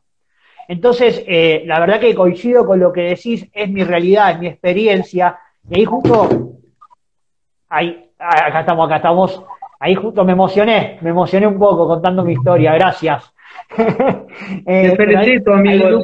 [0.68, 4.46] Entonces, eh, la verdad que coincido con lo que decís, es mi realidad, es mi
[4.46, 5.36] experiencia,
[5.68, 6.30] y ahí justo,
[7.70, 9.44] ahí, acá estamos, acá estamos,
[9.80, 13.34] ahí justo me emocioné, me emocioné un poco contando mi historia, gracias.
[14.66, 16.02] eh, felicito, amigo.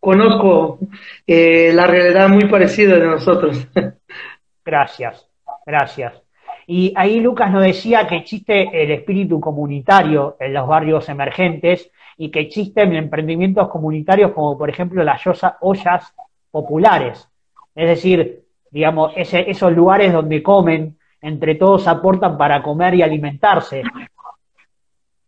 [0.00, 0.78] conozco
[1.26, 3.66] eh, la realidad muy parecida de nosotros.
[4.64, 5.28] gracias,
[5.66, 6.14] gracias.
[6.66, 12.30] Y ahí Lucas nos decía que existe el espíritu comunitario en los barrios emergentes y
[12.30, 15.22] que existen emprendimientos comunitarios como por ejemplo las
[15.60, 16.14] ollas
[16.50, 17.28] populares.
[17.74, 23.82] Es decir, digamos, ese, esos lugares donde comen, entre todos aportan para comer y alimentarse.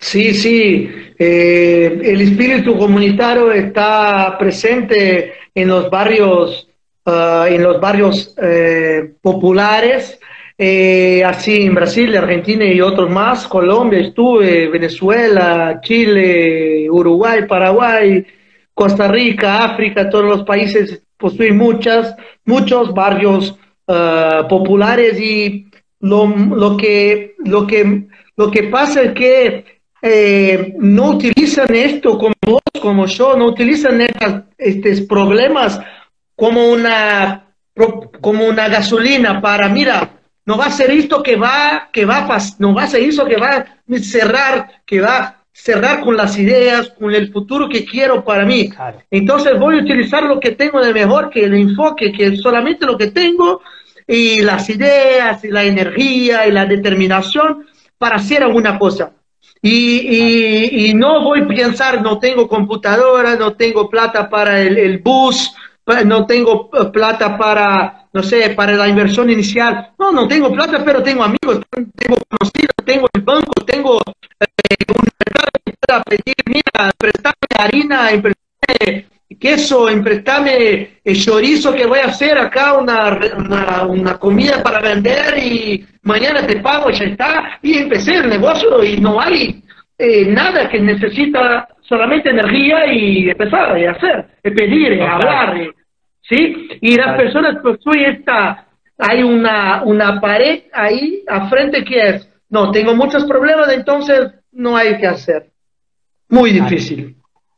[0.06, 0.88] Sí, sí,
[1.18, 6.68] eh, el espíritu comunitario está presente en los barrios,
[7.04, 10.20] ah, en los barrios eh, populares,
[10.56, 18.24] eh, así en Brasil, Argentina y otros más, Colombia estuve, Venezuela, Chile, Uruguay, Paraguay,
[18.72, 25.66] Costa Rica, África, todos los países, pues fui muchas, muchos barrios ah, populares y
[25.98, 29.75] lo, lo, que, lo, que, lo que pasa es que
[30.06, 34.06] eh, no utilizan esto como vos, como yo, no utilizan
[34.56, 35.80] estos problemas
[36.34, 37.46] como una,
[38.20, 40.10] como una gasolina para, mira,
[40.44, 42.26] no va a ser esto que va, que va,
[42.58, 46.38] no va a ser eso que va a cerrar, que va a cerrar con las
[46.38, 48.70] ideas, con el futuro que quiero para mí.
[49.10, 52.96] Entonces voy a utilizar lo que tengo de mejor, que el enfoque, que solamente lo
[52.96, 53.62] que tengo,
[54.06, 57.66] y las ideas, y la energía, y la determinación
[57.98, 59.12] para hacer alguna cosa.
[59.68, 65.52] Y, no voy a pensar, no tengo computadora, no tengo plata para el, bus,
[66.04, 69.92] no tengo eh, plata para, no sé, para la inversión inicial.
[69.98, 75.08] No, no tengo plata, pero tengo amigos, tengo conocidos, tengo el banco, tengo eh, un
[75.18, 82.06] mercado que pueda pedir, mira, prestame harina, prestame queso, emprestame el chorizo que voy a
[82.06, 83.18] hacer acá, una,
[83.86, 87.58] una, comida para vender y mañana te pago, ya está.
[87.62, 89.62] Y empecé el negocio y no hay
[89.98, 95.56] eh, nada que necesita solamente energía y empezar a hacer, pedir, hablar,
[96.22, 96.68] ¿sí?
[96.80, 98.66] Y las personas, pues hoy está,
[98.98, 104.76] hay una, una pared ahí a frente que es, no, tengo muchos problemas, entonces no
[104.76, 105.50] hay que hacer.
[106.28, 107.15] Muy difícil.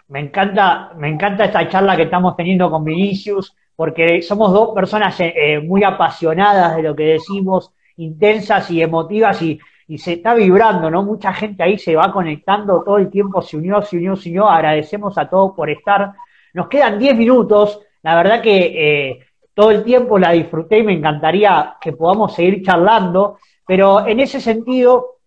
[0.08, 5.20] Me encanta, me encanta esta charla que estamos teniendo con Vinicius, porque somos dos personas
[5.20, 9.60] eh, eh, muy apasionadas de lo que decimos, intensas y emotivas, y,
[9.96, 11.02] se está vibrando, ¿no?
[11.02, 14.46] Mucha gente ahí se va conectando todo el tiempo, se unió, se unió, se unió.
[14.46, 16.12] Agradecemos a todos por estar.
[16.52, 17.80] Nos quedan 10 minutos.
[18.02, 18.56] La verdad que
[19.10, 19.20] eh,
[19.54, 24.42] todo el tiempo la disfruté y me encantaría que podamos seguir charlando, pero en ese
[24.42, 25.20] sentido,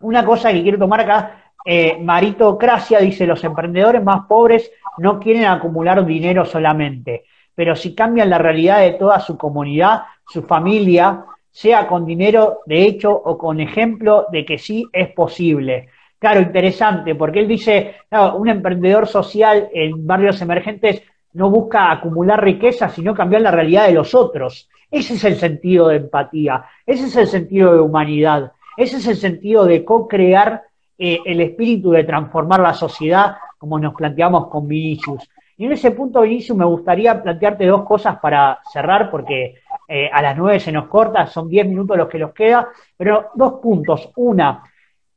[0.00, 5.46] una cosa que quiero tomar acá eh, Maritocracia dice, los emprendedores más pobres no quieren
[5.46, 7.24] acumular dinero solamente,
[7.56, 12.82] pero si cambian la realidad de toda su comunidad, su familia, sea con dinero de
[12.82, 15.88] hecho o con ejemplo de que sí es posible.
[16.18, 17.96] Claro, interesante, porque él dice,
[18.36, 21.02] un emprendedor social en barrios emergentes
[21.32, 24.68] no busca acumular riqueza, sino cambiar la realidad de los otros.
[24.90, 29.16] Ese es el sentido de empatía, ese es el sentido de humanidad, ese es el
[29.16, 30.62] sentido de co-crear
[30.98, 35.28] eh, el espíritu de transformar la sociedad, como nos planteamos con Vinicius.
[35.58, 39.56] Y en ese punto, Vinicius, me gustaría plantearte dos cosas para cerrar, porque
[39.88, 43.30] eh, a las nueve se nos corta, son diez minutos los que nos queda, pero
[43.34, 44.10] dos puntos.
[44.16, 44.62] Una,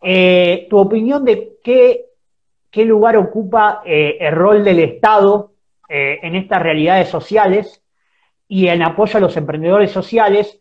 [0.01, 2.05] eh, tu opinión de qué,
[2.69, 5.51] qué lugar ocupa el rol del Estado
[5.87, 7.81] en estas realidades sociales
[8.47, 10.59] y en apoyo a los emprendedores sociales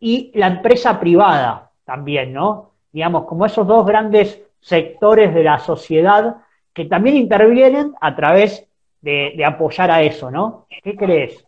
[0.00, 2.72] y la empresa privada también, ¿no?
[2.98, 6.38] Digamos, como esos dos grandes sectores de la sociedad
[6.74, 8.66] que también intervienen a través
[9.00, 10.66] de, apoyar a eso, ¿no?
[10.82, 11.46] ¿Qué crees?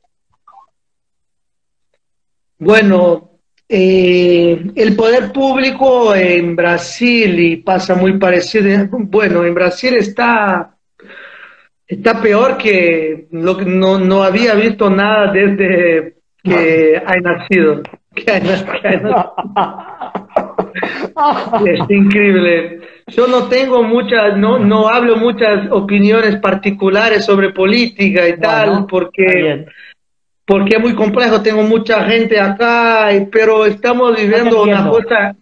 [2.56, 3.30] Bueno,
[3.68, 10.76] eh, el poder público en Brasil, y pasa muy parecido, bueno, en Brasil está,
[11.84, 17.82] está peor que lo que no, no había visto nada desde que ha nacido.
[18.14, 19.34] Que ha nacido.
[21.66, 22.80] es increíble.
[23.08, 29.66] Yo no tengo muchas, no, no hablo muchas opiniones particulares sobre política y tal, porque,
[30.44, 31.42] porque es muy complejo.
[31.42, 35.36] Tengo mucha gente acá, pero estamos viviendo una cosa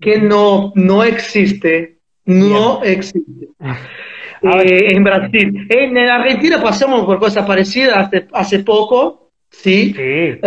[0.00, 1.98] que no, no existe.
[2.24, 3.48] No existe.
[4.42, 5.66] Eh, en Brasil.
[5.68, 9.94] En, Argentina pasamos por cosas parecidas hace, hace poco, ¿sí?
[9.96, 10.38] Eh,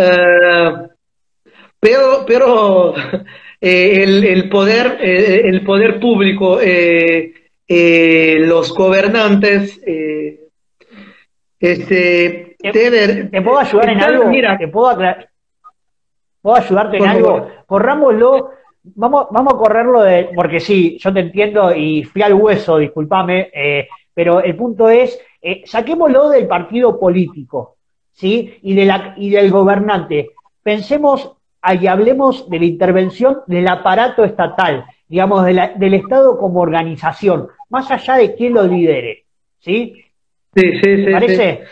[1.80, 2.94] pero, pero
[3.62, 7.34] eh, el, poder, eh, el poder público, eh,
[8.40, 9.78] los gobernantes,
[11.58, 14.24] este, ¿Te, puedo ayudar en algo?
[14.28, 14.98] Mira, ¿Te puedo,
[16.40, 17.48] ¿Puedo ayudarte en algo?
[17.66, 18.50] Corrámoslo.
[18.82, 23.50] Vamos, vamos a correrlo de, porque sí, yo te entiendo y fui al hueso, discúlpame,
[24.14, 25.20] pero el punto es,
[25.66, 27.76] saquémoslo del partido político,
[28.12, 28.58] ¿sí?
[28.62, 30.30] Y, de la, y del gobernante.
[30.62, 31.36] Pensemos
[31.80, 38.16] y hablemos de la intervención del aparato estatal, digamos, del Estado como organización, más allá
[38.16, 39.24] de quién lo lidere.
[39.60, 40.04] ¿Sí?
[40.54, 41.04] Sí, sí, sí.
[41.04, 41.64] ¿Te parece?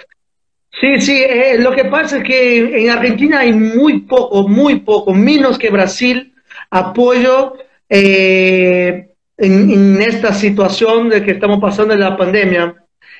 [0.80, 5.12] Sí, sí, eh, lo que pasa es que en Argentina hay muy poco, muy poco,
[5.12, 6.34] menos que Brasil,
[6.70, 7.54] apoyo
[7.88, 12.76] eh, en, esta situación de que estamos pasando en la pandemia.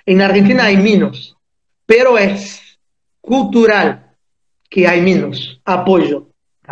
[0.07, 1.37] En Argentina hay menos,
[1.87, 2.79] pero es
[3.21, 4.15] cultural
[4.71, 6.28] que hay menos apoyo,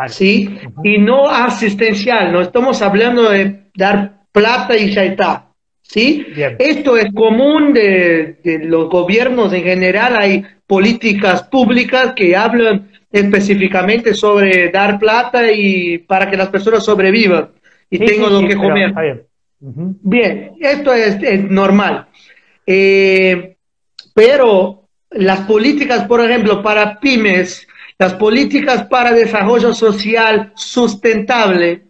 [0.09, 0.59] ¿sí?
[0.85, 5.49] Y no asistencial, no estamos hablando de dar plata y ya está,
[5.83, 6.27] ¿sí?
[6.59, 14.15] Esto es común de, de los gobiernos en general, hay políticas públicas que hablan específicamente
[14.15, 17.51] sobre dar plata y para que las personas sobrevivan
[17.91, 19.27] y tengan lo que comer.
[19.59, 22.07] Bien, esto es, normal.
[22.67, 23.57] Eh,
[24.15, 27.67] pero las políticas, por ejemplo, para pymes,
[27.99, 31.85] las políticas para desarrollo social sustentable.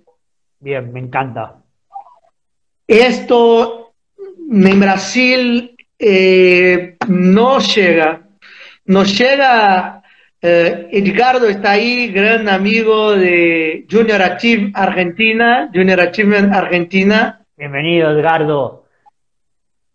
[0.61, 1.63] Bien, me encanta.
[2.87, 3.95] Esto
[4.51, 8.27] en Brasil eh, no llega
[8.87, 10.03] nos llega
[10.41, 17.41] eh, Edgardo, está ahí, gran amigo de Junior Achievement Argentina, Junior Achievement Argentina.
[17.57, 18.85] Bienvenido, Edgardo.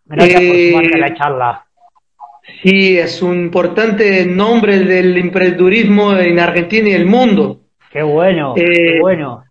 [0.06, 0.42] Gracias
[0.74, 1.66] por por a la charla.
[2.64, 7.62] Sí, es un importante nombre del emprendedurismo en Argentina y el mundo.
[7.92, 9.44] Qué bueno, qué eh, bueno.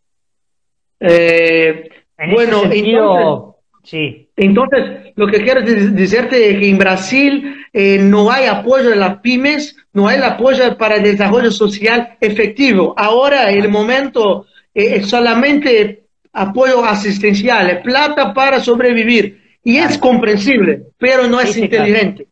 [0.98, 1.88] Eh,
[2.32, 4.28] bueno, entonces, sí.
[4.36, 9.20] Entonces, lo que quiero decirte es que en Brasil eh, no hay apoyo de las
[9.20, 12.94] pymes, no hay apoyo para el desarrollo social efectivo.
[12.96, 19.40] Ahora el momento es solamente apoyo asistencial, plata para sobrevivir.
[19.62, 22.29] Y es comprensible, pero no es inteligente.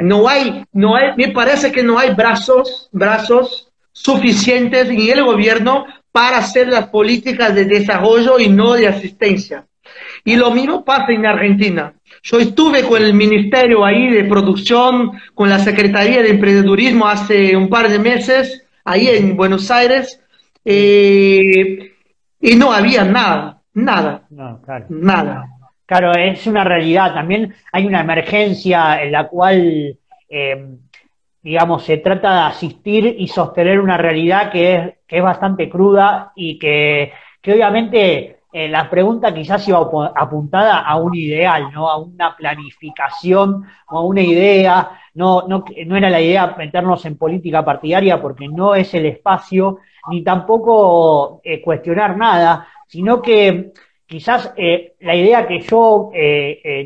[0.00, 5.86] No hay, no hay, me parece que no hay brazos, brazos suficientes en el gobierno
[6.12, 9.66] para hacer las políticas de desarrollo y no de asistencia.
[10.24, 11.94] Y lo mismo pasa en Argentina.
[12.22, 17.68] Yo estuve con el Ministerio ahí de Producción, con la Secretaría de Emprendedurismo hace un
[17.68, 20.20] par de meses, ahí en Buenos Aires,
[20.64, 21.92] eh,
[22.40, 24.26] y no había nada, nada,
[24.88, 25.55] nada.
[25.86, 27.14] Claro, es una realidad.
[27.14, 29.96] También hay una emergencia en la cual,
[30.28, 30.66] eh,
[31.42, 36.32] digamos, se trata de asistir y sostener una realidad que es, que es bastante cruda
[36.34, 39.78] y que, que obviamente eh, la pregunta quizás iba
[40.16, 41.88] apuntada a un ideal, ¿no?
[41.88, 44.90] A una planificación o a una idea.
[45.14, 49.78] No, no, no era la idea meternos en política partidaria porque no es el espacio,
[50.10, 53.72] ni tampoco eh, cuestionar nada, sino que
[54.06, 56.10] quizás eh, la idea que yo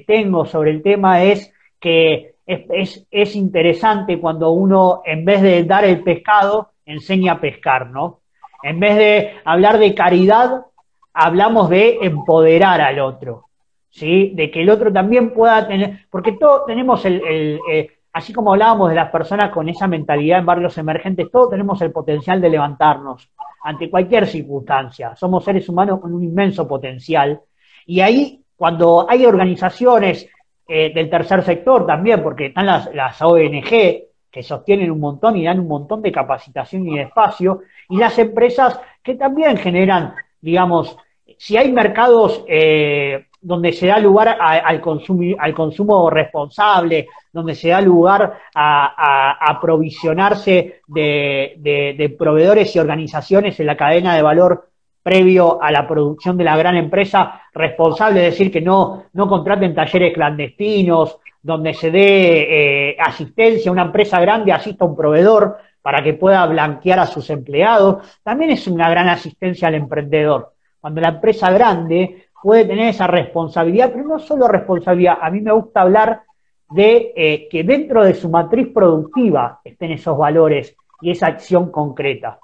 [0.07, 5.65] tengo sobre el tema es que es, es, es interesante cuando uno, en vez de
[5.65, 8.21] dar el pescado, enseña a pescar, ¿no?
[8.63, 10.67] En vez de hablar de caridad,
[11.13, 13.47] hablamos de empoderar al otro,
[13.91, 14.33] ¿sí?
[14.35, 18.91] De que el otro también pueda tener, porque todos tenemos el, eh, así como hablábamos
[18.91, 23.31] de las personas con esa mentalidad en barrios emergentes, todos tenemos el potencial de levantarnos
[23.63, 25.15] ante cualquier circunstancia.
[25.17, 27.41] Somos seres humanos con un inmenso potencial.
[27.87, 30.29] Y ahí, cuando hay organizaciones
[30.67, 35.45] eh, del tercer sector también, porque están las, las ONG, que sostienen un montón y
[35.45, 40.97] dan un montón de capacitación y de espacio, y las empresas que también generan digamos,
[41.39, 47.69] si hay mercados eh, donde se da lugar al, consumo, al consumo responsable, donde se
[47.69, 54.69] da lugar a, aprovisionarse de, proveedores y organizaciones en la cadena de valor
[55.03, 59.75] previo a la producción de la gran empresa responsable, es decir, que no, no contraten
[59.75, 66.03] talleres clandestinos, donde se dé eh, asistencia, una empresa grande asista a un proveedor, para
[66.03, 70.53] que pueda blanquear a sus empleados, también es una gran asistencia al emprendedor.
[70.81, 75.53] Cuando la empresa grande puede tener esa responsabilidad, pero no solo responsabilidad, a mí me
[75.53, 76.23] gusta hablar
[76.71, 82.39] de eh, que dentro de su matriz productiva estén esos valores y esa acción concreta.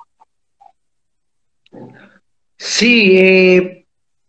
[2.56, 3.86] Sí, eh,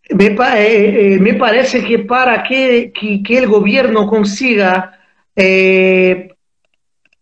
[0.08, 4.94] eh, me, parece que para que, que el gobierno consiga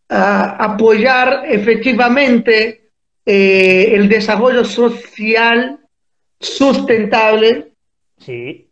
[0.08, 2.90] apoyar efectivamente
[3.24, 5.80] el desarrollo social
[6.40, 7.72] sustentable.
[8.18, 8.68] Sí.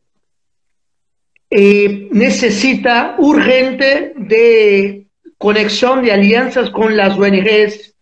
[1.51, 5.07] Eh, necesita urgente de
[5.39, 7.95] conexión de alianzas con las ONGs,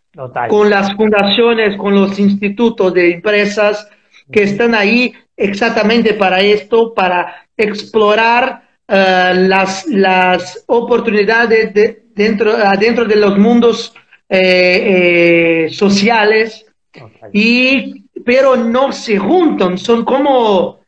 [0.48, 3.88] con las fundaciones, con los institutos de empresas
[4.30, 13.04] que están ahí exactamente para esto, para explorar eh, las, las oportunidades de, dentro, dentro
[13.04, 13.94] de los mundos
[14.28, 16.66] eh, eh, sociales,
[17.32, 20.80] y, pero no se juntan, son como,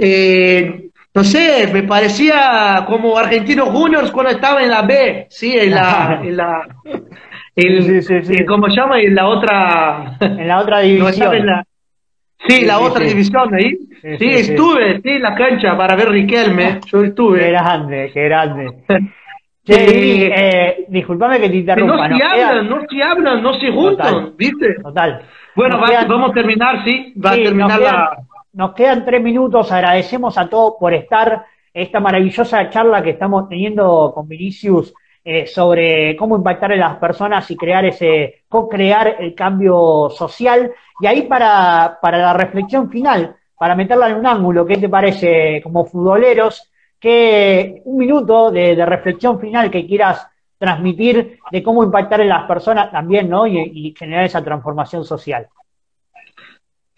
[0.00, 5.72] eh, no sé, me parecía como Argentinos Juniors cuando estaba en la B, sí, en
[5.72, 6.20] la,
[7.56, 9.00] El, sí, sí, ¿Cómo se llama?
[9.00, 10.16] En la otra...
[10.20, 11.64] En la otra división.
[12.46, 13.76] Sí, la otra división ahí.
[14.00, 16.80] Sí, estuve sí, en la cancha para ver Riquelme.
[16.86, 17.40] Yo estuve.
[17.40, 18.72] Qué grande, qué grande.
[19.68, 22.08] Sí, eh, disculpame que te interrumpa.
[22.08, 24.76] No se hablan, no se hablan, no se juntan, ¿viste?
[24.82, 25.20] Total.
[25.54, 25.78] Bueno,
[26.08, 27.12] vamos a terminar, sí.
[27.22, 28.06] Va a terminar quedan,
[28.58, 29.70] Nos quedan tres minutos.
[29.70, 31.46] Agradecemos a todos por estar.
[31.72, 34.92] Esta maravillosa charla que estamos teniendo con Vinicius
[35.24, 40.72] eh, sobre cómo impactar en las personas y crear ese, co-crear el cambio social.
[40.98, 45.60] Y ahí para, para la reflexión final, para meterla en un ángulo, ¿qué te parece
[45.62, 46.68] como futboleros?
[46.98, 50.26] que un minuto de, reflexión final que quieras
[50.58, 53.46] transmitir de cómo impactar en las personas también, ¿no?
[53.46, 55.46] Y, generar esa transformación social.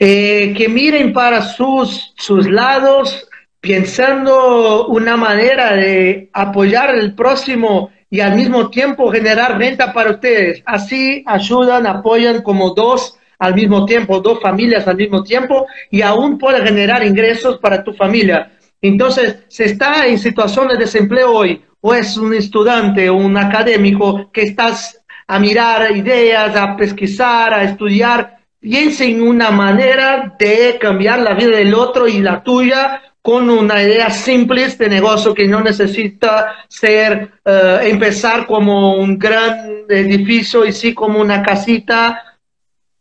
[0.03, 3.29] Eh, que miren para sus, sus lados,
[3.61, 10.63] pensando una manera de apoyar al próximo y al mismo tiempo generar renta para ustedes.
[10.65, 16.39] Así ayudan, apoyan como dos al mismo tiempo, dos familias al mismo tiempo y aún
[16.39, 18.53] puede generar ingresos para tu familia.
[18.81, 24.31] Entonces, si está en situación de desempleo hoy, o es un estudiante o un académico
[24.33, 31.21] que estás a mirar ideas, a pesquisar, a estudiar, piense en una manera de cambiar
[31.21, 35.61] la vida del otro y la tuya con una idea simple de negocio que no
[35.61, 42.23] necesita ser, eh, empezar como un gran edificio y sí como una casita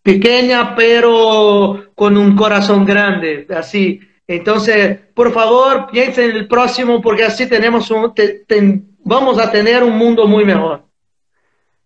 [0.01, 3.99] pequeña, pero con un corazón grande, así.
[4.27, 8.13] Entonces, por favor, piensen en el próximo porque así tenemos un,
[9.03, 10.88] vamos a tener un mundo muy mejor.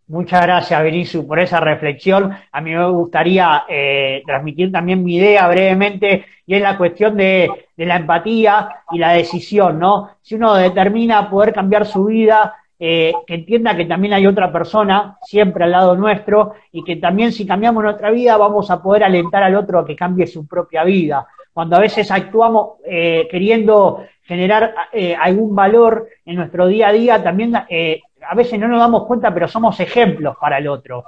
[0.08, 2.32] Muchas gracias, Vinicius, por esa reflexión.
[2.52, 7.50] A mí me gustaría eh, transmitir también mi idea brevemente, y es la cuestión de,
[7.78, 10.10] la empatía y la decisión, ¿no?
[10.22, 15.18] Si uno determina poder cambiar su vida, eh, que entienda que también hay otra persona
[15.24, 19.42] siempre al lado nuestro, y que también si cambiamos nuestra vida vamos a poder alentar
[19.42, 24.74] al otro a que cambie su propia vida cuando a veces actuamos eh, queriendo generar
[24.92, 29.06] eh, algún valor en nuestro día a día, también eh, a veces no nos damos
[29.06, 31.06] cuenta, pero somos ejemplos para el otro.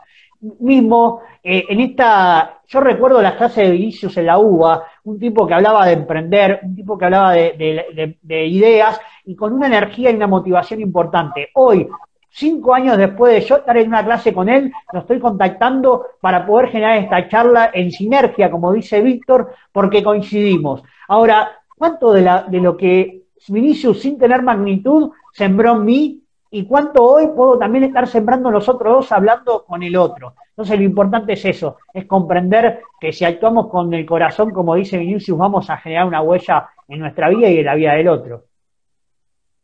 [0.60, 5.54] Mismo, en esta, yo recuerdo las clases de Vinicius en la UBA, un tipo que
[5.54, 10.16] hablaba de emprender, un tipo que hablaba de, de ideas y con una energía y
[10.16, 11.50] una motivación importante.
[11.54, 11.88] Hoy,
[12.30, 16.46] cinco años después de yo estar en una clase con él, lo estoy contactando para
[16.46, 20.84] poder generar esta charla en sinergia, como dice Víctor, porque coincidimos.
[21.08, 26.22] Ahora, ¿cuánto de, de lo que Vinicius, sin tener magnitud, sembró en mí?
[26.56, 30.36] ¿Y cuánto hoy puedo también estar sembrando nosotros dos hablando con el otro?
[30.52, 34.98] Entonces, lo importante es eso, es comprender que si actuamos con el corazón, como dice
[34.98, 38.46] Vinicius, vamos a generar una huella en nuestra vida y en la vida del otro.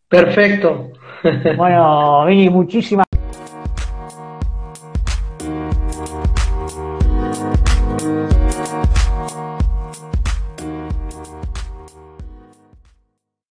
[0.10, 0.90] Perfecto.
[1.56, 3.06] Bueno, Vini, muchísimas